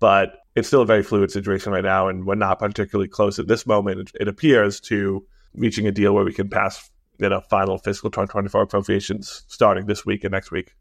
but 0.03 0.41
it's 0.57 0.67
still 0.67 0.83
a 0.83 0.85
very 0.85 1.05
fluid 1.05 1.31
situation 1.31 1.73
right 1.73 1.85
now, 1.85 2.09
and 2.09 2.27
we're 2.27 2.35
not 2.35 2.59
particularly 2.59 3.07
close 3.07 3.39
at 3.39 3.47
this 3.47 3.69
moment. 3.69 4.11
It, 4.19 4.27
appears 4.27 4.81
to 4.81 5.25
reaching 5.55 5.87
a 5.87 5.93
deal 5.93 6.13
where 6.13 6.25
we 6.25 6.33
can 6.33 6.51
pass 6.51 6.91
you 7.19 7.29
know 7.29 7.41
final 7.49 7.79
fiscal 7.79 8.11
2024 8.11 8.63
appropriations 8.63 9.45
starting 9.47 9.87
this 9.87 10.05
week 10.05 10.25
and 10.25 10.33
next 10.33 10.51
week. 10.51 10.75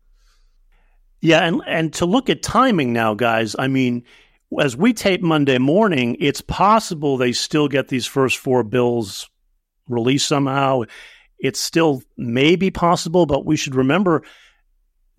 Yeah, 1.20 1.46
and 1.46 1.62
and 1.68 1.94
to 1.94 2.08
look 2.08 2.32
at 2.32 2.42
timing 2.42 2.94
now, 2.94 3.14
guys. 3.14 3.56
I 3.60 3.68
mean, 3.68 4.06
as 4.60 4.76
we 4.76 4.92
tape 4.92 5.22
Monday 5.22 5.60
morning, 5.60 6.18
it's 6.20 6.42
possible 6.42 7.16
they 7.16 7.32
still 7.32 7.68
get 7.68 7.90
these 7.90 8.08
first 8.08 8.40
four 8.40 8.64
bills 8.64 9.30
released 9.88 10.28
somehow. 10.28 10.82
It's 11.38 11.60
still 11.60 12.02
maybe 12.18 12.72
possible, 12.72 13.28
but 13.28 13.46
we 13.46 13.56
should 13.56 13.76
remember 13.76 14.24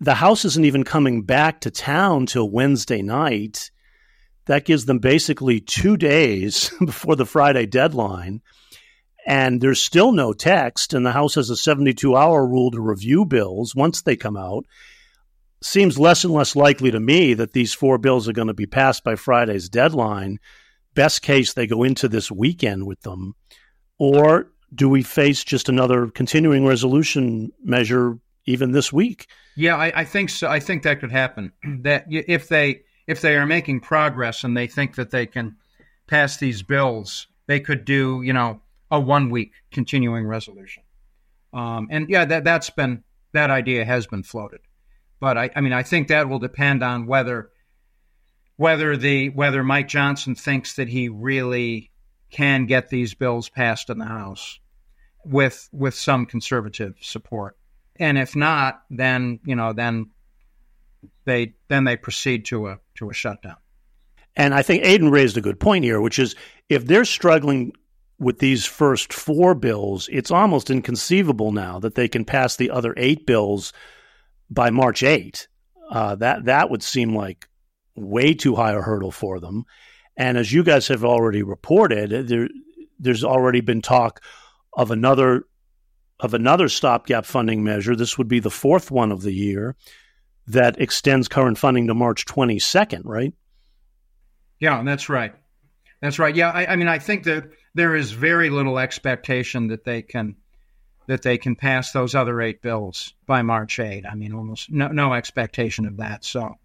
the 0.01 0.15
House 0.15 0.43
isn't 0.43 0.65
even 0.65 0.83
coming 0.83 1.21
back 1.21 1.61
to 1.61 1.71
town 1.71 2.25
till 2.25 2.49
Wednesday 2.49 3.01
night. 3.01 3.71
That 4.45 4.65
gives 4.65 4.85
them 4.85 4.99
basically 4.99 5.59
two 5.59 5.97
days 5.97 6.71
before 6.79 7.15
the 7.15 7.25
Friday 7.25 7.65
deadline. 7.65 8.41
And 9.25 9.61
there's 9.61 9.81
still 9.81 10.11
no 10.11 10.33
text, 10.33 10.93
and 10.93 11.05
the 11.05 11.13
House 11.13 11.35
has 11.35 11.49
a 11.49 11.55
72 11.55 12.15
hour 12.15 12.45
rule 12.45 12.71
to 12.71 12.81
review 12.81 13.23
bills 13.23 13.73
once 13.73 14.01
they 14.01 14.17
come 14.17 14.35
out 14.35 14.65
seems 15.65 15.97
less 15.97 16.23
and 16.23 16.33
less 16.33 16.55
likely 16.55 16.91
to 16.91 16.99
me 16.99 17.33
that 17.33 17.53
these 17.53 17.73
four 17.73 17.97
bills 17.97 18.27
are 18.27 18.33
going 18.33 18.47
to 18.47 18.53
be 18.53 18.65
passed 18.65 19.03
by 19.03 19.15
Friday's 19.15 19.69
deadline. 19.69 20.39
Best 20.93 21.21
case, 21.21 21.53
they 21.53 21.67
go 21.67 21.83
into 21.83 22.07
this 22.07 22.31
weekend 22.31 22.85
with 22.85 23.01
them. 23.01 23.35
Or 23.97 24.51
do 24.73 24.89
we 24.89 25.03
face 25.03 25.43
just 25.43 25.69
another 25.69 26.07
continuing 26.07 26.65
resolution 26.65 27.51
measure 27.63 28.19
even 28.45 28.71
this 28.71 28.91
week? 28.91 29.27
Yeah, 29.55 29.75
I, 29.75 30.01
I 30.01 30.03
think 30.03 30.29
so. 30.29 30.49
I 30.49 30.59
think 30.59 30.83
that 30.83 30.99
could 30.99 31.11
happen. 31.11 31.53
That 31.81 32.05
if 32.09 32.49
they 32.49 32.81
if 33.07 33.21
they 33.21 33.35
are 33.35 33.45
making 33.45 33.81
progress 33.81 34.43
and 34.43 34.55
they 34.55 34.67
think 34.67 34.95
that 34.95 35.11
they 35.11 35.25
can 35.25 35.57
pass 36.07 36.37
these 36.37 36.63
bills, 36.63 37.27
they 37.47 37.59
could 37.59 37.85
do 37.85 38.21
you 38.23 38.33
know 38.33 38.61
a 38.91 38.99
one 38.99 39.29
week 39.29 39.53
continuing 39.71 40.27
resolution. 40.27 40.83
Um, 41.53 41.87
and 41.91 42.09
yeah, 42.09 42.25
that 42.25 42.43
that's 42.43 42.69
been 42.69 43.03
that 43.33 43.49
idea 43.49 43.85
has 43.85 44.07
been 44.07 44.23
floated. 44.23 44.61
But 45.19 45.37
I, 45.37 45.49
I 45.55 45.61
mean, 45.61 45.73
I 45.73 45.83
think 45.83 46.07
that 46.07 46.29
will 46.29 46.39
depend 46.39 46.83
on 46.83 47.05
whether 47.05 47.49
whether 48.57 48.95
the 48.97 49.29
whether 49.29 49.63
Mike 49.63 49.87
Johnson 49.87 50.35
thinks 50.35 50.75
that 50.75 50.89
he 50.89 51.09
really 51.09 51.91
can 52.29 52.65
get 52.65 52.89
these 52.89 53.13
bills 53.13 53.49
passed 53.49 53.89
in 53.89 53.99
the 53.99 54.05
House 54.05 54.59
with 55.25 55.69
with 55.71 55.95
some 55.95 56.25
conservative 56.25 56.95
support. 57.01 57.57
And 57.97 58.17
if 58.17 58.35
not, 58.35 58.83
then 58.89 59.39
you 59.45 59.55
know, 59.55 59.73
then 59.73 60.09
they 61.25 61.53
then 61.67 61.83
they 61.83 61.97
proceed 61.97 62.45
to 62.45 62.67
a 62.67 62.79
to 62.95 63.09
a 63.09 63.13
shutdown. 63.13 63.57
And 64.35 64.53
I 64.53 64.61
think 64.61 64.83
Aidan 64.83 65.11
raised 65.11 65.37
a 65.37 65.41
good 65.41 65.59
point 65.59 65.85
here, 65.85 66.01
which 66.01 66.17
is 66.17 66.35
if 66.69 66.85
they're 66.85 67.05
struggling 67.05 67.73
with 68.19 68.39
these 68.39 68.65
first 68.65 69.13
four 69.13 69.53
bills, 69.53 70.09
it's 70.11 70.31
almost 70.31 70.69
inconceivable 70.69 71.51
now 71.51 71.79
that 71.79 71.95
they 71.95 72.07
can 72.07 72.25
pass 72.25 72.55
the 72.55 72.71
other 72.71 72.93
eight 72.97 73.25
bills 73.25 73.73
by 74.49 74.69
March 74.69 75.03
8. 75.03 75.47
Uh, 75.89 76.15
that 76.15 76.45
that 76.45 76.69
would 76.69 76.81
seem 76.81 77.15
like 77.15 77.47
way 77.95 78.33
too 78.33 78.55
high 78.55 78.71
a 78.71 78.81
hurdle 78.81 79.11
for 79.11 79.39
them. 79.39 79.65
And 80.15 80.37
as 80.37 80.51
you 80.51 80.63
guys 80.63 80.87
have 80.87 81.03
already 81.03 81.43
reported, 81.43 82.27
there 82.27 82.49
there's 82.99 83.23
already 83.23 83.61
been 83.61 83.81
talk 83.81 84.21
of 84.73 84.91
another 84.91 85.45
of 86.19 86.33
another 86.33 86.69
stopgap 86.69 87.25
funding 87.25 87.63
measure. 87.63 87.95
This 87.95 88.17
would 88.17 88.27
be 88.27 88.39
the 88.39 88.49
fourth 88.49 88.89
one 88.89 89.11
of 89.11 89.21
the 89.21 89.33
year 89.33 89.75
that 90.47 90.79
extends 90.79 91.27
current 91.27 91.57
funding 91.57 91.87
to 91.87 91.93
March 91.93 92.25
22nd, 92.25 93.01
right? 93.05 93.33
Yeah, 94.59 94.83
that's 94.83 95.09
right. 95.09 95.33
That's 96.01 96.19
right. 96.19 96.35
Yeah, 96.35 96.49
I, 96.49 96.73
I 96.73 96.75
mean, 96.75 96.87
I 96.87 96.99
think 96.99 97.23
that 97.23 97.49
there 97.73 97.95
is 97.95 98.11
very 98.11 98.49
little 98.49 98.77
expectation 98.77 99.67
that 99.67 99.83
they 99.83 100.01
can 100.01 100.35
that 101.07 101.21
they 101.21 101.37
can 101.37 101.55
pass 101.55 101.91
those 101.91 102.15
other 102.15 102.41
eight 102.41 102.61
bills 102.61 103.13
by 103.25 103.41
March 103.41 103.77
8. 103.77 104.05
I 104.09 104.15
mean, 104.15 104.33
almost 104.33 104.71
no, 104.71 104.87
no 104.87 105.13
expectation 105.13 105.85
of 105.85 105.97
that. 105.97 106.23
So, 106.23 106.55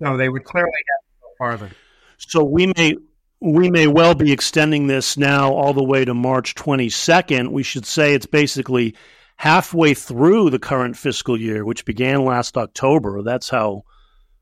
no, 0.00 0.16
they 0.16 0.28
would 0.28 0.44
clearly 0.44 0.70
have 0.70 1.04
to 1.04 1.20
go 1.20 1.28
farther. 1.38 1.70
So 2.18 2.42
we 2.44 2.72
may 2.76 2.96
we 3.40 3.70
may 3.70 3.86
well 3.86 4.14
be 4.14 4.32
extending 4.32 4.86
this 4.86 5.16
now 5.16 5.52
all 5.52 5.72
the 5.72 5.84
way 5.84 6.04
to 6.04 6.14
March 6.14 6.54
22nd. 6.54 7.50
We 7.50 7.62
should 7.62 7.86
say 7.86 8.14
it's 8.14 8.26
basically 8.26 8.94
halfway 9.38 9.94
through 9.94 10.50
the 10.50 10.58
current 10.58 10.96
fiscal 10.96 11.40
year, 11.40 11.64
which 11.64 11.84
began 11.84 12.24
last 12.24 12.58
October. 12.58 13.22
That's 13.22 13.48
how 13.48 13.84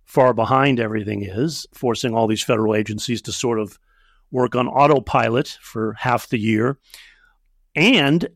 far 0.07 0.33
behind 0.33 0.81
everything 0.81 1.23
is, 1.23 1.67
forcing 1.75 2.15
all 2.15 2.27
these 2.27 2.43
federal 2.43 2.75
agencies 2.75 3.21
to 3.23 3.33
sort 3.33 3.59
of 3.59 3.79
work 4.31 4.57
on 4.57 4.69
autopilot 4.69 5.59
for 5.61 5.93
half 5.99 6.29
the 6.29 6.39
year. 6.39 6.79
And 7.75 8.27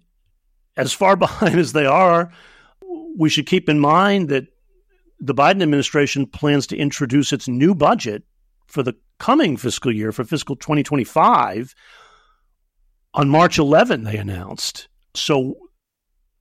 as 0.77 0.93
far 0.93 1.17
behind 1.17 1.59
as 1.59 1.73
they 1.73 1.87
are, 1.87 2.31
we 3.17 3.31
should 3.31 3.47
keep 3.47 3.69
in 3.69 3.81
mind 3.81 4.29
that 4.29 4.47
the 5.19 5.35
Biden 5.35 5.63
administration 5.63 6.27
plans 6.27 6.67
to 6.69 6.77
introduce 6.77 7.33
its 7.33 7.49
new 7.49 7.75
budget 7.75 8.23
for 8.67 8.83
the 8.83 8.95
coming 9.19 9.57
fiscal 9.57 9.95
year, 9.95 10.13
for 10.13 10.25
fiscal 10.25 10.57
2025, 10.57 11.75
on 13.15 13.29
March 13.29 13.59
11, 13.59 14.05
they 14.05 14.17
announced. 14.17 14.89
So 15.15 15.57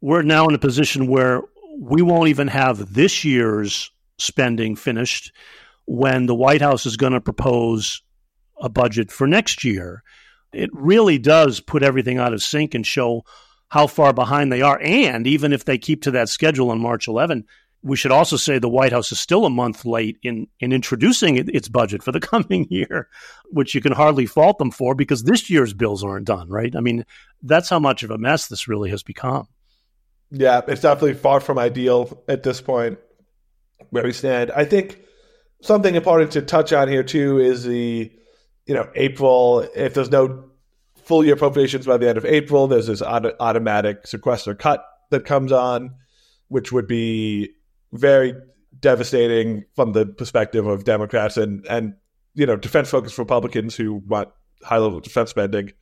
we're 0.02 0.22
now 0.22 0.48
in 0.48 0.56
a 0.56 0.60
position 0.60 1.08
where 1.08 1.42
we 1.80 2.02
won't 2.02 2.30
even 2.30 2.48
have 2.48 2.94
this 2.94 3.24
year's 3.24 3.92
spending 4.18 4.76
finished 4.76 5.32
when 5.86 6.26
the 6.26 6.36
White 6.36 6.62
House 6.62 6.86
is 6.86 6.98
going 6.98 7.14
to 7.14 7.22
propose 7.22 8.02
a 8.62 8.70
budget 8.70 9.12
for 9.12 9.28
next 9.28 9.64
year. 9.64 10.04
It 10.52 10.70
really 10.74 11.18
does 11.18 11.60
put 11.60 11.84
everything 11.84 12.18
out 12.18 12.34
of 12.34 12.44
sync 12.44 12.74
and 12.76 12.86
show 12.86 13.24
how 13.70 13.88
far 13.88 14.14
behind 14.14 14.52
they 14.52 14.62
are. 14.62 14.80
And 14.82 15.28
even 15.28 15.54
if 15.54 15.66
they 15.66 15.78
keep 15.78 16.04
to 16.04 16.12
that 16.12 16.30
schedule 16.30 16.72
on 16.72 16.80
March 16.80 17.08
11, 17.08 17.46
we 17.82 17.96
should 17.96 18.12
also 18.12 18.36
say 18.36 18.60
the 18.60 18.68
White 18.68 18.92
House 18.92 19.12
is 19.12 19.20
still 19.20 19.46
a 19.46 19.50
month 19.50 19.86
late 19.86 20.18
in, 20.22 20.48
in 20.60 20.74
introducing 20.74 21.38
its 21.38 21.70
budget 21.70 22.04
for 22.04 22.12
the 22.12 22.20
coming 22.20 22.68
year, 22.70 23.08
which 23.52 23.74
you 23.74 23.82
can 23.82 23.94
hardly 23.94 24.26
fault 24.26 24.58
them 24.58 24.72
for 24.72 24.96
because 24.96 25.24
this 25.24 25.50
year's 25.50 25.74
bills 25.74 26.04
aren't 26.04 26.28
done, 26.28 26.50
right? 26.50 26.76
I 26.76 26.82
mean, 26.82 27.06
that's 27.42 27.70
how 27.70 27.80
much 27.80 28.04
of 28.04 28.12
a 28.12 28.18
mess 28.18 28.48
this 28.48 28.68
really 28.68 28.90
has 28.90 29.04
become. 29.04 29.48
Yeah, 30.32 30.62
it's 30.68 30.82
definitely 30.82 31.16
far 31.16 31.40
from 31.40 31.58
ideal 31.58 32.24
at 32.28 32.44
this 32.44 32.62
point 32.62 33.00
where 33.90 34.04
we 34.04 34.14
stand. 34.14 34.52
I 34.52 34.66
think 34.66 35.00
something 35.62 35.96
important 35.96 36.32
to 36.34 36.42
touch 36.42 36.72
on 36.72 36.88
here 36.88 37.04
too 37.04 37.40
is 37.40 37.64
the, 37.64 38.12
you 38.66 38.74
know, 38.74 38.90
April. 38.96 39.68
If 39.76 39.94
there's 39.96 40.12
no 40.12 40.50
full 41.04 41.26
year 41.26 41.34
appropriations 41.34 41.86
by 41.88 41.98
the 41.98 42.08
end 42.08 42.18
of 42.18 42.26
April, 42.26 42.68
there's 42.68 42.88
this 42.88 43.02
auto- 43.02 43.36
automatic 43.40 44.06
sequester 44.06 44.54
cut 44.54 44.86
that 45.10 45.26
comes 45.26 45.52
on, 45.52 45.96
which 46.50 46.72
would 46.72 46.88
be 46.88 47.50
very 47.92 48.36
devastating 48.80 49.66
from 49.76 49.94
the 49.94 50.06
perspective 50.06 50.68
of 50.68 50.84
Democrats 50.84 51.38
and 51.38 51.66
and 51.68 51.96
you 52.36 52.46
know 52.46 52.56
defense 52.56 52.90
focused 52.90 53.18
Republicans 53.18 53.76
who 53.76 53.96
want 53.96 54.30
high 54.64 54.78
level 54.78 55.00
defense 55.00 55.32
spending 55.32 55.74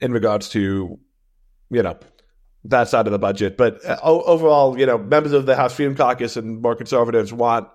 in 0.00 0.12
regards 0.12 0.48
to 0.48 0.98
you 1.70 1.82
know 1.82 1.96
that 2.64 2.88
side 2.88 3.06
of 3.06 3.12
the 3.12 3.18
budget. 3.18 3.56
But 3.56 3.84
uh, 3.84 3.98
overall, 4.02 4.78
you 4.78 4.86
know, 4.86 4.98
members 4.98 5.32
of 5.32 5.46
the 5.46 5.56
House 5.56 5.74
Freedom 5.74 5.94
Caucus 5.94 6.36
and 6.36 6.60
more 6.60 6.74
conservatives 6.74 7.32
want, 7.32 7.68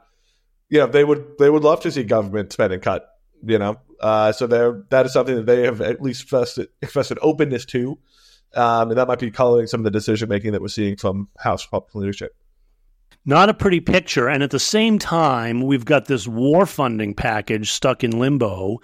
you 0.70 0.80
know, 0.80 0.88
they 0.88 1.04
would 1.04 1.38
they 1.40 1.50
would 1.50 1.64
love 1.64 1.82
to 1.82 1.92
see 1.92 2.04
government 2.04 2.52
spending 2.52 2.80
cut. 2.80 3.10
You 3.46 3.60
know, 3.60 3.80
uh, 4.00 4.32
so 4.32 4.48
there 4.48 4.84
that 4.90 5.06
is 5.06 5.14
something 5.14 5.36
that 5.36 5.46
they 5.46 5.64
have 5.64 5.82
at 5.82 6.02
least 6.02 6.22
expressed, 6.22 6.60
expressed 6.82 7.12
an 7.12 7.18
openness 7.22 7.66
to, 7.66 7.98
um, 8.56 8.90
and 8.90 8.98
that 8.98 9.08
might 9.08 9.20
be 9.20 9.32
coloring 9.32 9.68
some 9.68 9.82
of 9.82 9.84
the 9.84 9.92
decision 9.92 10.30
making 10.30 10.54
that 10.54 10.62
we're 10.62 10.70
seeing 10.70 10.96
from 10.96 11.28
House 11.38 11.66
Republican 11.66 12.02
leadership. 12.02 12.36
Not 13.26 13.50
a 13.50 13.54
pretty 13.54 13.80
picture. 13.80 14.28
And 14.28 14.44
at 14.44 14.52
the 14.52 14.60
same 14.60 15.00
time, 15.00 15.62
we've 15.62 15.86
got 15.86 16.06
this 16.06 16.28
war 16.28 16.66
funding 16.66 17.14
package 17.14 17.72
stuck 17.72 18.04
in 18.04 18.20
limbo. 18.20 18.80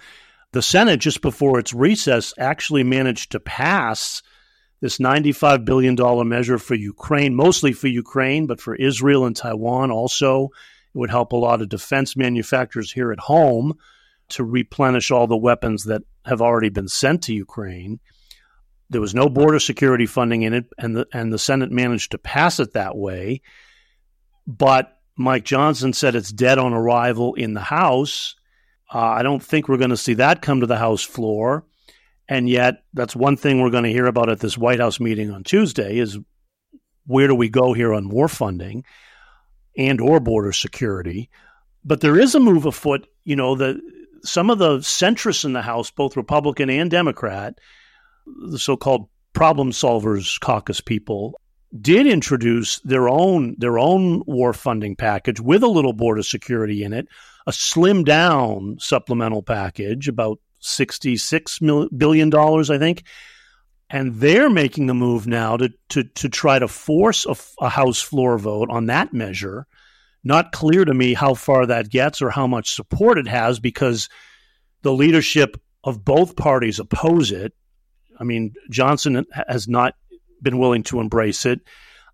The 0.52 0.62
Senate, 0.62 0.98
just 0.98 1.20
before 1.20 1.58
its 1.58 1.74
recess, 1.74 2.32
actually 2.38 2.82
managed 2.82 3.32
to 3.32 3.40
pass 3.40 4.22
this 4.80 4.98
$95 4.98 5.64
billion 5.64 5.96
measure 6.28 6.58
for 6.58 6.74
Ukraine, 6.74 7.34
mostly 7.34 7.72
for 7.72 7.88
Ukraine, 7.88 8.46
but 8.46 8.60
for 8.60 8.74
Israel 8.74 9.26
and 9.26 9.36
Taiwan 9.36 9.90
also. 9.90 10.46
It 10.94 10.98
would 10.98 11.10
help 11.10 11.32
a 11.32 11.36
lot 11.36 11.62
of 11.62 11.68
defense 11.68 12.16
manufacturers 12.16 12.90
here 12.90 13.12
at 13.12 13.20
home 13.20 13.74
to 14.30 14.44
replenish 14.44 15.10
all 15.10 15.26
the 15.26 15.36
weapons 15.36 15.84
that 15.84 16.02
have 16.24 16.40
already 16.40 16.70
been 16.70 16.88
sent 16.88 17.22
to 17.24 17.34
Ukraine. 17.34 18.00
There 18.88 19.00
was 19.00 19.14
no 19.14 19.28
border 19.28 19.60
security 19.60 20.06
funding 20.06 20.42
in 20.42 20.52
it, 20.52 20.66
and 20.78 20.96
the, 20.96 21.06
and 21.12 21.32
the 21.32 21.38
Senate 21.38 21.70
managed 21.70 22.10
to 22.12 22.18
pass 22.18 22.58
it 22.58 22.72
that 22.72 22.96
way. 22.96 23.42
But 24.46 24.98
Mike 25.16 25.44
Johnson 25.44 25.92
said 25.92 26.14
it's 26.14 26.32
dead 26.32 26.58
on 26.58 26.72
arrival 26.72 27.34
in 27.34 27.54
the 27.54 27.60
House. 27.60 28.34
Uh, 28.92 28.98
I 28.98 29.22
don't 29.22 29.42
think 29.42 29.68
we're 29.68 29.76
going 29.76 29.90
to 29.90 29.96
see 29.96 30.14
that 30.14 30.42
come 30.42 30.60
to 30.60 30.66
the 30.66 30.78
House 30.78 31.02
floor. 31.02 31.64
And 32.30 32.48
yet, 32.48 32.84
that's 32.94 33.16
one 33.16 33.36
thing 33.36 33.60
we're 33.60 33.70
going 33.70 33.84
to 33.84 33.92
hear 33.92 34.06
about 34.06 34.30
at 34.30 34.38
this 34.38 34.56
White 34.56 34.78
House 34.78 35.00
meeting 35.00 35.32
on 35.32 35.42
Tuesday 35.42 35.98
is 35.98 36.16
where 37.04 37.26
do 37.26 37.34
we 37.34 37.48
go 37.48 37.72
here 37.72 37.92
on 37.92 38.08
war 38.08 38.28
funding 38.28 38.84
and 39.76 40.00
or 40.00 40.20
border 40.20 40.52
security. 40.52 41.28
But 41.84 42.02
there 42.02 42.16
is 42.16 42.36
a 42.36 42.40
move 42.40 42.66
afoot, 42.66 43.08
you 43.24 43.34
know, 43.34 43.56
that 43.56 43.80
some 44.22 44.48
of 44.48 44.58
the 44.58 44.78
centrists 44.78 45.44
in 45.44 45.54
the 45.54 45.62
House, 45.62 45.90
both 45.90 46.16
Republican 46.16 46.70
and 46.70 46.88
Democrat, 46.88 47.58
the 48.48 48.60
so-called 48.60 49.08
problem 49.32 49.72
solvers 49.72 50.38
caucus 50.38 50.80
people, 50.80 51.34
did 51.80 52.06
introduce 52.06 52.78
their 52.80 53.08
own 53.08 53.56
their 53.58 53.78
own 53.78 54.22
war 54.26 54.52
funding 54.52 54.94
package 54.94 55.40
with 55.40 55.64
a 55.64 55.68
little 55.68 55.92
border 55.92 56.22
security 56.22 56.84
in 56.84 56.92
it, 56.92 57.08
a 57.48 57.50
slimmed 57.50 58.04
down 58.04 58.76
supplemental 58.78 59.42
package 59.42 60.06
about 60.06 60.38
$66 60.60 61.88
billion, 61.96 62.34
I 62.34 62.78
think. 62.78 63.04
And 63.88 64.14
they're 64.16 64.50
making 64.50 64.86
the 64.86 64.94
move 64.94 65.26
now 65.26 65.56
to, 65.56 65.72
to, 65.90 66.04
to 66.04 66.28
try 66.28 66.58
to 66.58 66.68
force 66.68 67.26
a, 67.26 67.34
a 67.64 67.68
House 67.68 68.00
floor 68.00 68.38
vote 68.38 68.70
on 68.70 68.86
that 68.86 69.12
measure. 69.12 69.66
Not 70.22 70.52
clear 70.52 70.84
to 70.84 70.94
me 70.94 71.14
how 71.14 71.34
far 71.34 71.66
that 71.66 71.90
gets 71.90 72.22
or 72.22 72.30
how 72.30 72.46
much 72.46 72.74
support 72.74 73.18
it 73.18 73.26
has 73.26 73.58
because 73.58 74.08
the 74.82 74.92
leadership 74.92 75.60
of 75.82 76.04
both 76.04 76.36
parties 76.36 76.78
oppose 76.78 77.32
it. 77.32 77.52
I 78.18 78.24
mean, 78.24 78.54
Johnson 78.70 79.24
has 79.48 79.66
not 79.66 79.94
been 80.42 80.58
willing 80.58 80.82
to 80.84 81.00
embrace 81.00 81.46
it. 81.46 81.60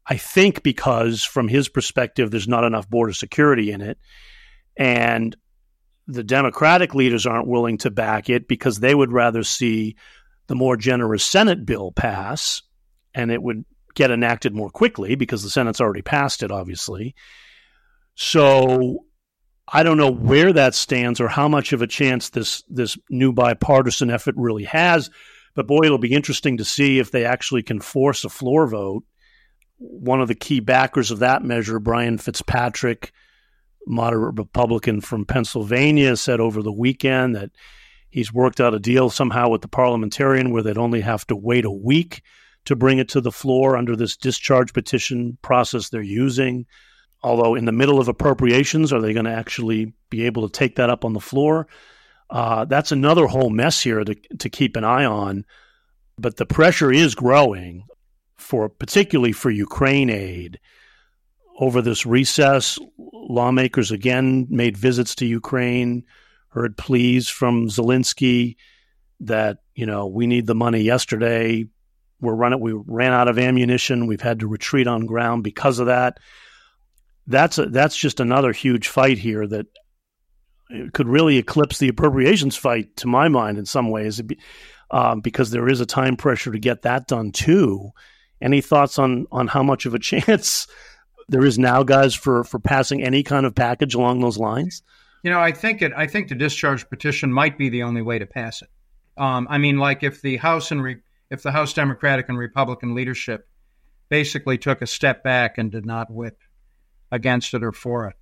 I 0.07 0.17
think 0.17 0.63
because, 0.63 1.25
from 1.25 1.49
his 1.49 1.69
perspective, 1.69 2.31
there's 2.31 2.49
not 2.49 2.65
enough 2.65 2.89
border 2.89 3.13
security 3.13 3.73
in 3.73 3.81
it. 3.81 3.99
And 4.77 5.37
the 6.07 6.25
Democratic 6.25 6.95
leaders 6.95 7.27
aren't 7.27 7.49
willing 7.49 7.79
to 7.79 7.91
back 7.91 8.31
it 8.31 8.49
because 8.49 8.79
they 8.79 8.95
would 8.95 9.13
rather 9.13 9.43
see 9.43 9.97
the 10.47 10.55
more 10.55 10.77
generous 10.77 11.25
Senate 11.25 11.67
bill 11.67 11.93
pass 11.93 12.63
and 13.15 13.31
it 13.31 13.43
would 13.43 13.65
get 13.95 14.11
enacted 14.11 14.55
more 14.55 14.71
quickly 14.71 15.17
because 15.17 15.43
the 15.43 15.51
Senate's 15.51 15.81
already 15.81 16.03
passed 16.03 16.43
it, 16.43 16.53
obviously. 16.53 17.15
So 18.15 19.05
I 19.67 19.83
don't 19.83 19.97
know 19.97 20.13
where 20.13 20.53
that 20.53 20.75
stands 20.75 21.21
or 21.21 21.29
how 21.29 21.49
much 21.49 21.73
of 21.73 21.83
a 21.83 21.87
chance 21.87 22.31
this 22.31 22.63
this 22.69 22.97
new 23.11 23.33
bipartisan 23.33 24.11
effort 24.11 24.35
really 24.37 24.65
has. 24.65 25.11
But 25.55 25.67
boy, 25.67 25.85
it'll 25.85 25.99
be 25.99 26.13
interesting 26.13 26.59
to 26.59 26.65
see 26.65 26.99
if 26.99 27.11
they 27.11 27.25
actually 27.25 27.63
can 27.63 27.81
force 27.81 28.25
a 28.25 28.29
floor 28.29 28.69
vote. 28.69 29.05
One 29.79 30.21
of 30.21 30.29
the 30.29 30.35
key 30.35 30.61
backers 30.61 31.11
of 31.11 31.21
that 31.21 31.43
measure, 31.43 31.79
Brian 31.79 32.19
Fitzpatrick, 32.19 33.13
moderate 33.87 34.37
Republican 34.37 35.01
from 35.01 35.25
Pennsylvania, 35.25 36.17
said 36.17 36.41
over 36.41 36.63
the 36.63 36.73
weekend 36.73 37.37
that 37.37 37.51
he's 38.11 38.33
worked 38.33 38.61
out 38.61 38.75
a 38.75 38.79
deal 38.79 39.11
somehow 39.11 39.49
with 39.49 39.63
the 39.63 39.69
parliamentarian 39.69 40.51
where 40.51 40.63
they'd 40.63 40.79
only 40.79 41.01
have 41.01 41.27
to 41.27 41.37
wait 41.37 41.65
a 41.65 41.71
week 41.71 42.23
to 42.65 42.77
bring 42.77 42.99
it 42.99 43.09
to 43.09 43.21
the 43.21 43.33
floor 43.33 43.77
under 43.77 43.95
this 43.95 44.17
discharge 44.17 44.73
petition 44.73 45.39
process 45.43 45.89
they're 45.89 46.03
using. 46.03 46.67
Although, 47.23 47.55
in 47.55 47.65
the 47.65 47.73
middle 47.73 48.01
of 48.01 48.09
appropriations, 48.09 48.93
are 48.93 49.01
they 49.01 49.13
going 49.13 49.25
to 49.25 49.33
actually 49.33 49.95
be 50.11 50.27
able 50.27 50.49
to 50.49 50.53
take 50.53 50.77
that 50.77 50.91
up 50.91 51.05
on 51.05 51.13
the 51.13 51.21
floor? 51.21 51.67
Uh, 52.29 52.65
that's 52.65 52.93
another 52.93 53.27
whole 53.27 53.51
mess 53.51 53.81
here 53.81 54.03
to, 54.03 54.15
to 54.39 54.49
keep 54.49 54.77
an 54.77 54.85
eye 54.85 55.05
on. 55.05 55.45
But 56.19 56.37
the 56.37 56.47
pressure 56.47 56.93
is 56.93 57.15
growing 57.15 57.85
for 58.37 58.69
particularly 58.69 59.33
for 59.33 59.51
Ukraine 59.51 60.11
aid 60.11 60.61
over 61.59 61.81
this 61.83 62.07
recess, 62.07 62.79
lawmakers 62.99 63.91
again 63.91 64.47
made 64.51 64.77
visits 64.77 65.15
to 65.17 65.27
Ukraine, 65.27 66.05
heard 66.49 66.77
pleas 66.77 67.29
from 67.29 67.69
Zelensky 67.69 68.57
that, 69.21 69.59
you 69.75 69.87
know, 69.87 70.07
we 70.07 70.27
need 70.27 70.47
the 70.47 70.55
money 70.55 70.83
yesterday. 70.83 71.67
We're 72.21 72.35
running, 72.35 72.61
we 72.61 72.73
ran 72.73 73.13
out 73.13 73.29
of 73.29 73.39
ammunition. 73.39 74.07
We've 74.07 74.21
had 74.21 74.41
to 74.41 74.47
retreat 74.47 74.87
on 74.87 75.07
ground 75.07 75.45
because 75.45 75.79
of 75.79 75.87
that. 75.87 76.19
That's 77.27 77.59
a, 77.59 77.67
that's 77.67 77.97
just 77.97 78.21
another 78.21 78.53
huge 78.53 78.89
fight 78.89 79.19
here 79.19 79.47
that 79.47 79.67
could 80.93 81.09
really 81.09 81.39
eclipse 81.39 81.79
the 81.79 81.89
appropriations 81.89 82.57
fight, 82.57 82.97
to 82.97 83.07
my 83.07 83.29
mind, 83.29 83.59
in 83.59 83.67
some 83.67 83.91
ways, 83.91 84.21
um, 84.91 85.21
because 85.21 85.51
there 85.51 85.69
is 85.69 85.81
a 85.81 85.87
time 85.87 86.17
pressure 86.17 86.53
to 86.53 86.59
get 86.59 86.83
that 86.83 87.07
done 87.07 87.33
too. 87.33 87.91
Any 88.41 88.61
thoughts 88.61 88.99
on 88.99 89.27
on 89.33 89.47
how 89.47 89.63
much 89.63 89.87
of 89.87 89.95
a 89.95 89.99
chance 90.01 90.67
there 91.29 91.45
is 91.45 91.59
now, 91.59 91.83
guys, 91.83 92.15
for 92.15 92.45
for 92.45 92.59
passing 92.59 93.03
any 93.03 93.23
kind 93.23 93.47
of 93.47 93.55
package 93.55 93.95
along 93.95 94.21
those 94.21 94.39
lines? 94.39 94.83
You 95.23 95.31
know, 95.31 95.41
I 95.41 95.53
think 95.53 95.83
it. 95.83 95.93
I 95.97 96.07
think 96.07 96.29
the 96.29 96.35
discharge 96.35 96.89
petition 96.89 97.33
might 97.33 97.59
be 97.59 97.69
the 97.69 97.83
only 97.83 98.03
way 98.03 98.19
to 98.19 98.27
pass 98.27 98.63
it. 98.63 98.69
Um, 99.17 99.47
I 99.51 99.59
mean, 99.59 99.79
like 99.79 100.03
if 100.03 100.23
the 100.23 100.37
House 100.37 100.71
and 100.71 100.83
Re- 100.83 101.03
if 101.31 101.43
the 101.43 101.53
House 101.53 101.73
Democratic 101.73 102.29
and 102.29 102.39
Republican 102.39 102.95
leadership 102.95 103.49
basically 104.09 104.59
took 104.59 104.83
a 104.83 104.87
step 104.87 105.25
back 105.25 105.59
and 105.59 105.73
did 105.73 105.85
not 105.85 106.13
whip 106.13 106.39
against 107.11 107.55
it 107.55 107.65
or 107.65 107.73
for 107.73 108.07
it, 108.09 108.15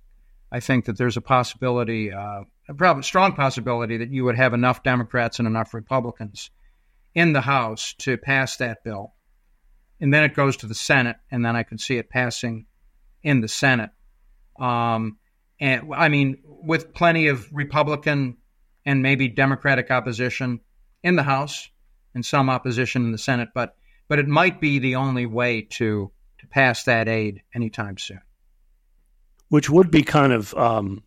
I 0.51 0.59
think 0.59 0.85
that 0.85 0.97
there's 0.97 1.17
a 1.17 1.21
possibility, 1.21 2.11
uh, 2.11 2.41
a 2.67 2.73
probably 2.73 3.03
strong 3.03 3.33
possibility, 3.33 3.97
that 3.97 4.09
you 4.09 4.23
would 4.23 4.37
have 4.37 4.53
enough 4.53 4.83
Democrats 4.83 5.37
and 5.37 5.47
enough 5.47 5.73
Republicans 5.73 6.49
in 7.13 7.33
the 7.33 7.41
House 7.41 7.93
to 7.99 8.17
pass 8.17 8.57
that 8.57 8.83
bill, 8.83 9.13
and 10.01 10.13
then 10.13 10.23
it 10.23 10.33
goes 10.33 10.57
to 10.57 10.65
the 10.65 10.73
Senate, 10.73 11.17
and 11.29 11.45
then 11.45 11.55
I 11.55 11.63
could 11.63 11.79
see 11.79 11.97
it 11.97 12.09
passing 12.09 12.65
in 13.25 13.41
the 13.41 13.49
Senate. 13.49 13.89
Um, 14.57 15.17
and 15.59 15.93
I 15.93 16.07
mean, 16.07 16.37
with 16.45 16.93
plenty 16.93 17.27
of 17.27 17.51
Republican 17.51 18.37
and 18.85 19.01
maybe 19.01 19.27
Democratic 19.27 19.91
opposition 19.91 20.61
in 21.03 21.17
the 21.17 21.23
House, 21.23 21.69
and 22.15 22.25
some 22.25 22.49
opposition 22.49 23.03
in 23.03 23.11
the 23.11 23.17
Senate, 23.17 23.49
but 23.53 23.75
but 24.07 24.17
it 24.17 24.27
might 24.27 24.61
be 24.61 24.79
the 24.79 24.95
only 24.95 25.25
way 25.25 25.61
to 25.61 26.11
to 26.39 26.47
pass 26.47 26.85
that 26.85 27.07
aid 27.07 27.43
anytime 27.53 27.97
soon. 27.97 28.21
Which 29.49 29.69
would 29.69 29.91
be 29.91 30.01
kind 30.01 30.31
of 30.33 30.53
um, 30.55 31.03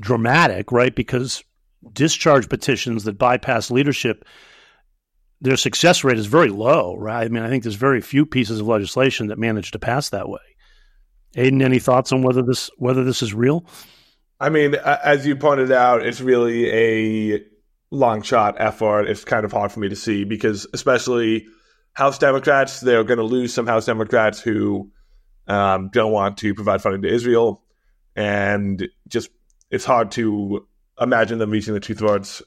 dramatic, 0.00 0.72
right? 0.72 0.94
Because 0.94 1.44
discharge 1.92 2.48
petitions 2.48 3.04
that 3.04 3.18
bypass 3.18 3.70
leadership, 3.70 4.24
their 5.40 5.56
success 5.56 6.02
rate 6.02 6.18
is 6.18 6.26
very 6.26 6.48
low, 6.48 6.96
right? 6.96 7.24
I 7.24 7.28
mean, 7.28 7.42
I 7.42 7.48
think 7.48 7.62
there's 7.62 7.74
very 7.74 8.00
few 8.00 8.24
pieces 8.24 8.60
of 8.60 8.66
legislation 8.66 9.28
that 9.28 9.38
manage 9.38 9.70
to 9.72 9.78
pass 9.78 10.08
that 10.10 10.28
way. 10.28 10.40
Aidan, 11.36 11.62
any 11.62 11.78
thoughts 11.78 12.12
on 12.12 12.22
whether 12.22 12.42
this 12.42 12.70
whether 12.76 13.04
this 13.04 13.22
is 13.22 13.32
real? 13.32 13.64
I 14.40 14.48
mean, 14.48 14.74
as 14.74 15.26
you 15.26 15.36
pointed 15.36 15.70
out, 15.70 16.04
it's 16.04 16.20
really 16.20 16.70
a 16.70 17.40
long 17.90 18.22
shot 18.22 18.56
effort. 18.58 19.08
It's 19.08 19.24
kind 19.24 19.44
of 19.44 19.52
hard 19.52 19.70
for 19.70 19.80
me 19.80 19.88
to 19.88 19.96
see 19.96 20.24
because, 20.24 20.66
especially 20.74 21.46
House 21.92 22.18
Democrats, 22.18 22.80
they're 22.80 23.04
going 23.04 23.18
to 23.18 23.24
lose 23.24 23.54
some 23.54 23.66
House 23.66 23.86
Democrats 23.86 24.40
who 24.40 24.90
um, 25.46 25.90
don't 25.92 26.12
want 26.12 26.38
to 26.38 26.54
provide 26.54 26.82
funding 26.82 27.02
to 27.02 27.12
Israel, 27.12 27.62
and 28.16 28.88
just 29.08 29.30
it's 29.70 29.84
hard 29.84 30.10
to 30.12 30.66
imagine 31.00 31.38
them 31.38 31.50
reaching 31.50 31.74
the 31.74 31.80
two 31.80 31.94
thirds 31.94 32.42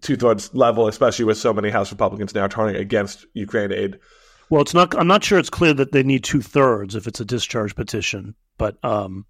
two 0.00 0.16
thirds 0.16 0.54
level, 0.54 0.88
especially 0.88 1.24
with 1.24 1.38
so 1.38 1.52
many 1.52 1.70
House 1.70 1.90
Republicans 1.90 2.34
now 2.34 2.46
turning 2.46 2.76
against 2.76 3.26
Ukraine 3.34 3.72
aid. 3.72 3.98
Well, 4.50 4.62
it's 4.62 4.74
not. 4.74 4.98
I'm 4.98 5.06
not 5.06 5.24
sure 5.24 5.38
it's 5.38 5.50
clear 5.50 5.74
that 5.74 5.92
they 5.92 6.02
need 6.02 6.24
two 6.24 6.40
thirds 6.40 6.94
if 6.94 7.06
it's 7.06 7.20
a 7.20 7.24
discharge 7.24 7.74
petition. 7.74 8.34
But 8.56 8.82
um, 8.82 9.26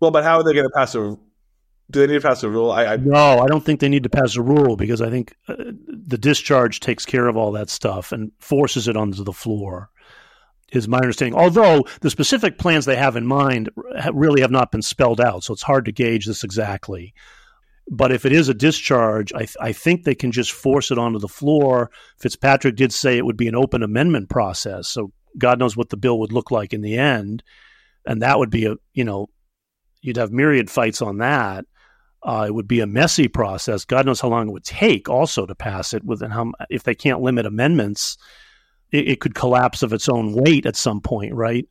well, 0.00 0.10
but 0.10 0.24
how 0.24 0.38
are 0.38 0.44
they 0.44 0.54
going 0.54 0.66
to 0.66 0.74
pass 0.74 0.94
a? 0.94 1.16
Do 1.88 2.00
they 2.00 2.06
need 2.06 2.20
to 2.20 2.26
pass 2.28 2.42
a 2.42 2.50
rule? 2.50 2.72
I, 2.72 2.86
I 2.86 2.96
no, 2.96 3.38
I 3.38 3.46
don't 3.46 3.64
think 3.64 3.80
they 3.80 3.88
need 3.88 4.02
to 4.02 4.10
pass 4.10 4.36
a 4.36 4.42
rule 4.42 4.76
because 4.76 5.00
I 5.00 5.10
think 5.10 5.36
uh, 5.48 5.54
the 5.86 6.18
discharge 6.18 6.80
takes 6.80 7.06
care 7.06 7.28
of 7.28 7.36
all 7.36 7.52
that 7.52 7.70
stuff 7.70 8.12
and 8.12 8.32
forces 8.38 8.88
it 8.88 8.96
onto 8.96 9.22
the 9.22 9.32
floor. 9.32 9.90
Is 10.72 10.88
my 10.88 10.98
understanding. 10.98 11.38
Although 11.38 11.84
the 12.00 12.10
specific 12.10 12.58
plans 12.58 12.86
they 12.86 12.96
have 12.96 13.14
in 13.14 13.24
mind 13.24 13.70
really 14.12 14.40
have 14.40 14.50
not 14.50 14.72
been 14.72 14.82
spelled 14.82 15.20
out, 15.20 15.44
so 15.44 15.52
it's 15.52 15.62
hard 15.62 15.84
to 15.84 15.92
gauge 15.92 16.26
this 16.26 16.42
exactly. 16.42 17.14
But 17.88 18.10
if 18.10 18.26
it 18.26 18.32
is 18.32 18.48
a 18.48 18.54
discharge, 18.54 19.32
I, 19.32 19.40
th- 19.40 19.56
I 19.60 19.72
think 19.72 20.02
they 20.02 20.14
can 20.14 20.32
just 20.32 20.52
force 20.52 20.90
it 20.90 20.98
onto 20.98 21.20
the 21.20 21.28
floor. 21.28 21.90
Fitzpatrick 22.18 22.74
did 22.74 22.92
say 22.92 23.16
it 23.16 23.24
would 23.24 23.36
be 23.36 23.48
an 23.48 23.54
open 23.54 23.82
amendment 23.82 24.28
process, 24.28 24.88
so 24.88 25.12
God 25.38 25.58
knows 25.58 25.76
what 25.76 25.90
the 25.90 25.96
bill 25.96 26.18
would 26.20 26.32
look 26.32 26.50
like 26.50 26.72
in 26.72 26.80
the 26.80 26.98
end, 26.98 27.42
and 28.04 28.22
that 28.22 28.38
would 28.38 28.50
be 28.50 28.66
a 28.66 28.76
you 28.94 29.04
know, 29.04 29.28
you'd 30.00 30.16
have 30.16 30.32
myriad 30.32 30.70
fights 30.70 31.00
on 31.02 31.18
that. 31.18 31.64
Uh, 32.22 32.46
it 32.48 32.54
would 32.54 32.66
be 32.66 32.80
a 32.80 32.86
messy 32.86 33.28
process. 33.28 33.84
God 33.84 34.06
knows 34.06 34.20
how 34.20 34.28
long 34.28 34.48
it 34.48 34.52
would 34.52 34.64
take 34.64 35.08
also 35.08 35.46
to 35.46 35.54
pass 35.54 35.94
it. 35.94 36.02
With 36.02 36.22
and 36.22 36.32
how 36.32 36.52
if 36.70 36.82
they 36.82 36.94
can't 36.94 37.20
limit 37.20 37.46
amendments, 37.46 38.16
it, 38.90 39.08
it 39.08 39.20
could 39.20 39.34
collapse 39.36 39.82
of 39.82 39.92
its 39.92 40.08
own 40.08 40.32
weight 40.32 40.66
at 40.66 40.74
some 40.74 41.00
point, 41.00 41.34
right? 41.34 41.68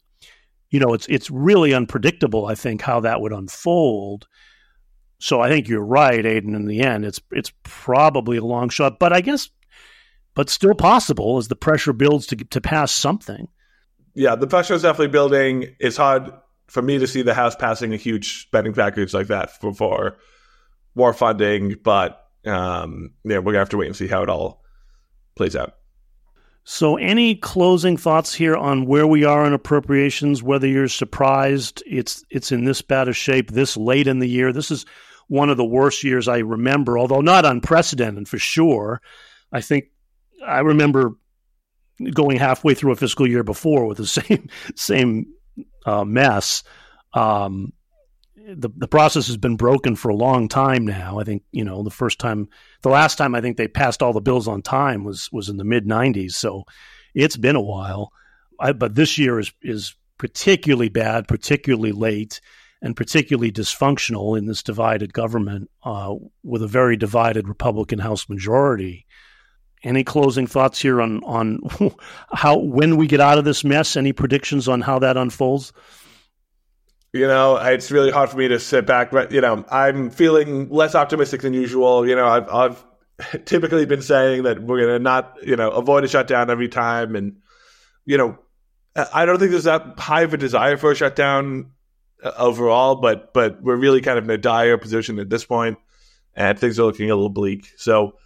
You 0.70 0.80
know, 0.80 0.94
it's 0.94 1.08
it's 1.08 1.30
really 1.30 1.74
unpredictable. 1.74 2.46
I 2.46 2.56
think 2.56 2.82
how 2.82 3.02
that 3.02 3.20
would 3.20 3.34
unfold 3.34 4.28
so 5.20 5.42
I 5.42 5.50
think 5.50 5.68
you're 5.68 5.84
right, 5.84 6.26
Aidan. 6.26 6.56
In 6.56 6.66
the 6.66 6.82
end, 6.82 7.06
it's 7.06 7.22
it's 7.32 7.52
probably 7.64 8.38
a 8.38 8.44
long 8.44 8.70
shot, 8.70 9.00
but 9.00 9.14
I 9.14 9.22
guess, 9.22 9.50
but 10.34 10.50
still 10.50 10.76
possible 10.76 11.38
as 11.38 11.48
the 11.48 11.56
pressure 11.56 11.94
builds 11.94 12.28
to 12.28 12.36
to 12.36 12.62
pass 12.62 12.92
something. 12.92 13.48
Yeah, 14.14 14.36
the 14.36 14.48
pressure 14.48 14.74
is 14.74 14.84
definitely 14.84 15.12
building. 15.12 15.76
It's 15.80 15.98
hard 15.98 16.32
for 16.68 16.82
me 16.82 16.98
to 16.98 17.08
see 17.08 17.22
the 17.22 17.34
House 17.34 17.56
passing 17.56 17.94
a 17.94 17.98
huge 17.98 18.44
spending 18.44 18.74
package 18.74 19.14
like 19.14 19.28
that 19.28 19.60
for, 19.60 19.74
for 19.74 20.18
war 20.96 21.14
funding, 21.14 21.76
but 21.84 22.26
um, 22.46 23.12
yeah, 23.24 23.38
we're 23.38 23.52
gonna 23.52 23.60
have 23.60 23.70
to 23.70 23.78
wait 23.78 23.88
and 23.88 23.96
see 23.96 24.08
how 24.08 24.24
it 24.24 24.30
all 24.30 24.64
plays 25.36 25.56
out. 25.56 25.76
So, 26.68 26.98
any 26.98 27.36
closing 27.36 27.96
thoughts 27.96 28.34
here 28.34 28.56
on 28.56 28.88
where 28.88 29.06
we 29.06 29.24
are 29.24 29.46
in 29.46 29.54
appropriations? 29.54 30.42
Whether 30.42 30.68
you're 30.68 30.88
surprised 30.88 31.84
it's 31.86 32.26
it's 32.32 32.52
in 32.52 32.66
this 32.66 32.82
bad 32.82 33.08
a 33.08 33.14
shape 33.14 33.52
this 33.52 33.78
late 33.78 34.08
in 34.08 34.18
the 34.18 34.28
year? 34.28 34.52
This 34.52 34.72
is 34.72 34.84
one 35.28 35.52
of 35.52 35.58
the 35.58 35.66
worst 35.66 36.04
years 36.04 36.28
I 36.28 36.40
remember, 36.40 36.98
although 36.98 37.22
not 37.22 37.46
unprecedented 37.46 38.28
for 38.28 38.40
sure. 38.40 39.00
I 39.52 39.62
think 39.62 39.86
I 40.46 40.60
remember 40.62 41.12
going 42.12 42.38
halfway 42.38 42.74
through 42.74 42.94
a 42.94 42.98
fiscal 42.98 43.28
year 43.28 43.44
before 43.44 43.86
with 43.86 44.00
the 44.00 44.08
same 44.08 44.50
same 44.76 45.28
uh, 45.86 46.04
mess. 46.04 46.64
Um, 47.14 47.74
the 48.46 48.70
the 48.76 48.88
process 48.88 49.28
has 49.28 49.38
been 49.38 49.56
broken 49.56 49.96
for 49.96 50.10
a 50.10 50.16
long 50.16 50.48
time 50.48 50.86
now. 50.86 51.20
I 51.20 51.24
think 51.24 51.44
you 51.52 51.64
know 51.64 51.84
the 51.84 51.90
first 51.90 52.20
time, 52.20 52.48
the 52.82 52.90
last 52.90 53.18
time 53.18 53.34
I 53.34 53.42
think 53.42 53.58
they 53.58 53.68
passed 53.68 54.04
all 54.04 54.14
the 54.14 54.22
bills 54.22 54.48
on 54.48 54.62
time 54.62 55.04
was 55.04 55.30
was 55.32 55.50
in 55.50 55.58
the 55.58 55.64
mid 55.64 55.86
'90s. 55.86 56.34
So 56.34 56.64
it's 57.14 57.38
been 57.38 57.56
a 57.56 57.62
while. 57.62 58.12
I, 58.60 58.74
but 58.74 58.96
this 58.96 59.18
year 59.18 59.40
is 59.40 59.52
is 59.62 59.96
particularly 60.18 60.90
bad, 60.90 61.28
particularly 61.28 61.92
late, 61.92 62.40
and 62.82 62.96
particularly 62.96 63.52
dysfunctional 63.52 64.38
in 64.38 64.46
this 64.46 64.62
divided 64.62 65.14
government 65.14 65.70
uh, 65.84 66.14
with 66.44 66.62
a 66.62 66.68
very 66.68 66.98
divided 66.98 67.48
Republican 67.48 68.00
House 68.00 68.30
majority. 68.30 69.06
Any 69.84 70.04
closing 70.04 70.48
thoughts 70.48 70.82
here 70.82 71.02
on 71.02 71.24
on 71.24 71.62
how 72.32 72.60
when 72.60 72.96
we 72.98 73.08
get 73.08 73.22
out 73.22 73.40
of 73.40 73.46
this 73.46 73.64
mess? 73.64 73.96
Any 73.96 74.14
predictions 74.14 74.68
on 74.68 74.82
how 74.82 75.00
that 75.00 75.18
unfolds? 75.18 75.74
You 77.16 77.28
know, 77.28 77.56
it's 77.56 77.92
really 77.92 78.12
hard 78.12 78.30
for 78.30 78.36
me 78.36 78.50
to 78.50 78.60
sit 78.60 78.86
back. 78.86 79.10
But 79.10 79.32
you 79.32 79.40
know, 79.40 79.64
I'm 79.72 80.10
feeling 80.10 80.70
less 80.70 80.96
optimistic 80.96 81.44
than 81.44 81.54
usual. 81.54 82.06
You 82.06 82.14
know, 82.14 82.28
I've, 82.28 82.50
I've 82.50 82.86
typically 83.46 83.86
been 83.86 84.02
saying 84.02 84.44
that 84.44 84.62
we're 84.62 84.82
going 84.82 84.98
to 84.98 85.00
not, 85.00 85.38
you 85.42 85.56
know, 85.56 85.72
avoid 85.72 86.04
a 86.04 86.10
shutdown 86.10 86.50
every 86.50 86.68
time, 86.68 87.16
and 87.16 87.38
you 88.06 88.18
know, 88.18 88.38
I 89.14 89.26
don't 89.26 89.40
think 89.40 89.52
there's 89.52 89.64
that 89.64 89.98
high 89.98 90.24
of 90.24 90.34
a 90.34 90.38
desire 90.38 90.76
for 90.76 90.92
a 90.92 90.96
shutdown 90.96 91.72
uh, 92.22 92.34
overall, 92.38 92.96
but 92.96 93.34
but 93.34 93.64
we're 93.64 93.78
really 93.78 94.02
kind 94.02 94.18
of 94.18 94.26
in 94.26 94.30
a 94.30 94.38
dire 94.38 94.78
position 94.78 95.18
at 95.18 95.30
this 95.30 95.46
point, 95.46 95.78
and 96.36 96.60
things 96.60 96.78
are 96.80 96.84
looking 96.84 97.10
a 97.10 97.16
little 97.16 97.30
bleak. 97.30 97.72
So. 97.78 98.18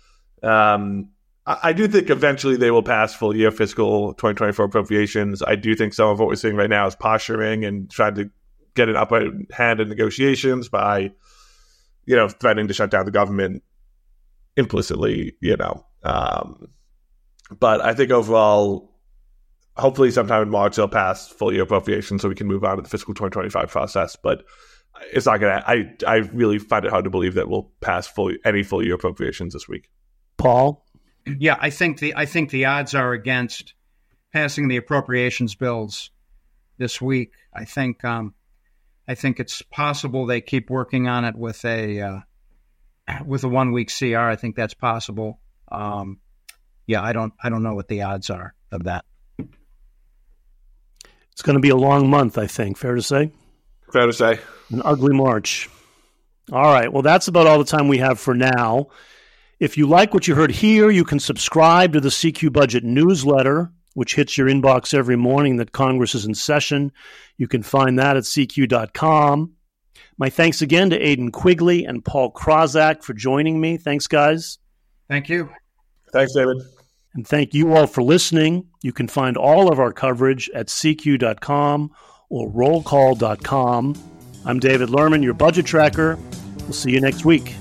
Um, 0.41 1.09
I 1.45 1.73
do 1.73 1.87
think 1.87 2.11
eventually 2.11 2.57
they 2.57 2.69
will 2.69 2.83
pass 2.83 3.15
full 3.15 3.35
year 3.35 3.49
fiscal 3.49 4.13
2024 4.13 4.65
appropriations. 4.65 5.41
I 5.41 5.55
do 5.55 5.73
think 5.73 5.95
some 5.95 6.09
of 6.09 6.19
what 6.19 6.27
we're 6.27 6.35
seeing 6.35 6.55
right 6.55 6.69
now 6.69 6.85
is 6.85 6.95
posturing 6.95 7.65
and 7.65 7.89
trying 7.89 8.13
to 8.15 8.29
get 8.79 8.89
an 8.89 8.95
upper 8.95 9.31
hand 9.51 9.79
in 9.79 9.89
negotiations 9.89 10.69
by, 10.69 11.11
you 12.05 12.15
know, 12.15 12.29
threatening 12.29 12.67
to 12.69 12.73
shut 12.73 12.89
down 12.89 13.05
the 13.05 13.11
government 13.11 13.61
implicitly, 14.55 15.35
you 15.41 15.57
know. 15.57 15.85
Um, 16.03 16.67
but 17.59 17.81
I 17.81 17.93
think 17.93 18.11
overall, 18.11 18.95
hopefully 19.75 20.11
sometime 20.11 20.43
in 20.43 20.49
March 20.49 20.77
they'll 20.77 20.87
pass 20.87 21.27
full 21.27 21.51
year 21.51 21.63
appropriation 21.63 22.19
so 22.19 22.29
we 22.29 22.35
can 22.35 22.47
move 22.47 22.63
on 22.63 22.77
to 22.77 22.81
the 22.81 22.89
fiscal 22.89 23.13
2025 23.13 23.69
process. 23.69 24.15
But 24.15 24.43
it's 25.11 25.25
not 25.25 25.39
going 25.39 25.59
to, 25.59 25.69
I, 25.69 25.93
I 26.07 26.15
really 26.33 26.57
find 26.57 26.85
it 26.85 26.91
hard 26.91 27.03
to 27.03 27.09
believe 27.09 27.35
that 27.35 27.49
we'll 27.49 27.71
pass 27.81 28.07
full, 28.07 28.31
any 28.45 28.63
full 28.63 28.83
year 28.83 28.95
appropriations 28.95 29.53
this 29.53 29.67
week. 29.67 29.89
Paul? 30.37 30.85
Yeah, 31.25 31.57
I 31.59 31.69
think 31.69 31.99
the 31.99 32.15
I 32.15 32.25
think 32.25 32.49
the 32.49 32.65
odds 32.65 32.95
are 32.95 33.11
against 33.11 33.73
passing 34.31 34.67
the 34.67 34.77
appropriations 34.77 35.53
bills 35.53 36.11
this 36.77 37.01
week. 37.01 37.33
I 37.53 37.65
think 37.65 38.03
um, 38.03 38.33
I 39.09 39.15
think 39.15 39.39
it's 39.39 39.63
possible 39.63 40.27
they 40.27 40.39
keep 40.39 40.69
working 40.69 41.07
on 41.07 41.25
it 41.25 41.35
with 41.35 41.65
a 41.65 41.99
uh, 41.99 42.19
with 43.25 43.43
a 43.43 43.49
one 43.49 43.71
week 43.71 43.91
CR. 43.91 44.17
I 44.17 44.35
think 44.35 44.55
that's 44.55 44.75
possible. 44.75 45.39
Um, 45.71 46.19
yeah, 46.85 47.01
I 47.01 47.11
don't 47.11 47.33
I 47.43 47.49
don't 47.49 47.63
know 47.63 47.73
what 47.73 47.87
the 47.87 48.03
odds 48.03 48.29
are 48.29 48.53
of 48.71 48.83
that. 48.83 49.05
It's 51.31 51.41
going 51.41 51.55
to 51.55 51.59
be 51.59 51.69
a 51.69 51.75
long 51.75 52.07
month, 52.07 52.37
I 52.37 52.45
think. 52.45 52.77
Fair 52.77 52.93
to 52.93 53.01
say. 53.01 53.31
Fair 53.91 54.05
to 54.05 54.13
say. 54.13 54.39
An 54.69 54.83
ugly 54.85 55.15
March. 55.15 55.69
All 56.51 56.71
right. 56.71 56.93
Well, 56.93 57.01
that's 57.01 57.27
about 57.27 57.47
all 57.47 57.57
the 57.57 57.65
time 57.65 57.87
we 57.87 57.97
have 57.97 58.19
for 58.19 58.35
now. 58.35 58.89
If 59.59 59.75
you 59.75 59.87
like 59.87 60.13
what 60.13 60.27
you 60.27 60.35
heard 60.35 60.51
here, 60.51 60.91
you 60.91 61.03
can 61.03 61.19
subscribe 61.19 61.93
to 61.93 61.99
the 61.99 62.09
CQ 62.09 62.53
Budget 62.53 62.83
newsletter 62.83 63.71
which 63.99 64.15
hits 64.15 64.37
your 64.37 64.47
inbox 64.47 64.93
every 64.93 65.17
morning 65.17 65.57
that 65.57 65.73
Congress 65.73 66.15
is 66.15 66.23
in 66.23 66.33
session. 66.33 66.89
You 67.35 67.49
can 67.49 67.61
find 67.61 67.99
that 67.99 68.15
at 68.15 68.23
CQ.com. 68.23 69.51
My 70.17 70.29
thanks 70.29 70.61
again 70.61 70.89
to 70.91 70.97
Aidan 70.97 71.33
Quigley 71.33 71.83
and 71.83 72.05
Paul 72.05 72.31
Krawzak 72.31 73.03
for 73.03 73.13
joining 73.13 73.59
me. 73.59 73.75
Thanks, 73.75 74.07
guys. 74.07 74.57
Thank 75.09 75.27
you. 75.27 75.49
Thanks, 76.13 76.33
David. 76.33 76.55
And 77.13 77.27
thank 77.27 77.53
you 77.53 77.75
all 77.75 77.87
for 77.87 78.01
listening. 78.01 78.69
You 78.83 78.93
can 78.93 79.09
find 79.09 79.35
all 79.35 79.69
of 79.69 79.81
our 79.81 79.91
coverage 79.91 80.49
at 80.55 80.67
CQ.com 80.67 81.91
or 82.29 82.49
rollcall.com. 82.49 83.95
I'm 84.45 84.59
David 84.61 84.87
Lerman, 84.87 85.23
your 85.25 85.33
budget 85.33 85.65
tracker. 85.65 86.17
We'll 86.59 86.71
see 86.71 86.91
you 86.91 87.01
next 87.01 87.25
week. 87.25 87.53